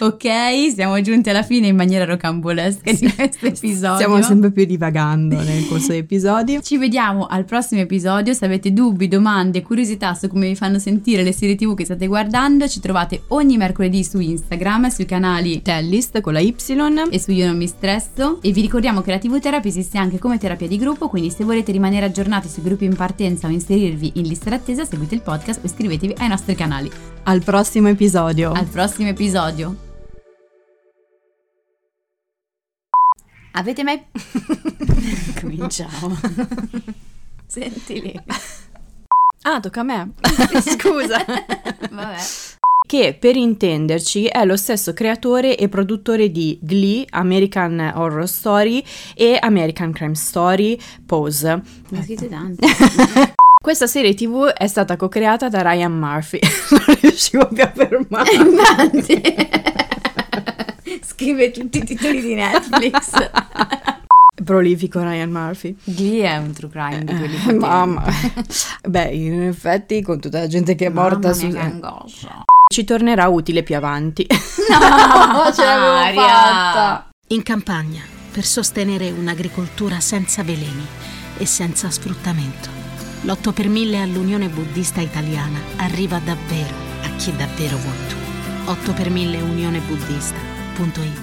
[0.01, 3.97] ok, siamo giunti alla fine in maniera rocambolesca di questo episodio.
[3.97, 6.61] Stiamo sempre più divagando nel corso degli episodi.
[6.63, 8.33] Ci vediamo al prossimo episodio.
[8.35, 12.07] Se avete dubbi, domande, curiosità su come vi fanno sentire le serie TV che state
[12.07, 16.55] guardando, ci trovate ogni mercoledì su Instagram, sui canali Tellist con la Y
[17.11, 18.41] e su Io non mi stresso.
[18.43, 21.45] E vi ricordiamo che la TV Therapy esiste anche come terapia di gruppo, quindi se
[21.45, 25.61] volete rimanere aggiornati sui gruppi in partenza o inserirvi in lista d'attesa, seguite il podcast
[25.63, 26.91] o iscrivetevi ai nostri canali.
[27.25, 28.53] Al prossimo episodio.
[28.53, 29.72] Al prossimo episodio.
[33.53, 34.03] Avete mai...
[35.41, 36.19] Cominciamo.
[37.47, 38.21] Senti lì.
[39.43, 40.13] Ah, tocca a me.
[40.63, 41.25] Scusa.
[41.91, 42.17] Vabbè.
[42.87, 48.83] Che per intenderci è lo stesso creatore e produttore di Glee, American Horror Story
[49.15, 51.61] e American Crime Story, Pose.
[51.91, 52.67] Ne siete tanti.
[53.63, 56.41] Questa serie tv è stata co-creata da Ryan Murphy.
[56.71, 58.31] non riuscivo più a fermare.
[61.23, 63.11] Scrive tutti i titoli di Netflix.
[64.45, 65.77] Prolifico Ryan Murphy.
[65.85, 67.59] Glee è un true crime di quelli Eh, potenti.
[67.59, 68.05] mamma.
[68.89, 71.47] Beh, in effetti con tutta la gente che è morta Mamma su...
[71.47, 72.43] mia, che angoscia.
[72.75, 74.27] ci tornerà utile più avanti.
[74.73, 76.23] No, ce l'avevo Aria.
[76.23, 77.09] fatta.
[77.29, 78.01] In campagna,
[78.33, 80.85] per sostenere un'agricoltura senza veleni
[81.39, 82.69] e senza sfruttamento,
[83.23, 88.17] l'8 per 1000 all'Unione Buddista Italiana arriva davvero a chi davvero vuoi tu.
[88.71, 89.41] 8 per 1000
[90.75, 91.22] unionebuddista.it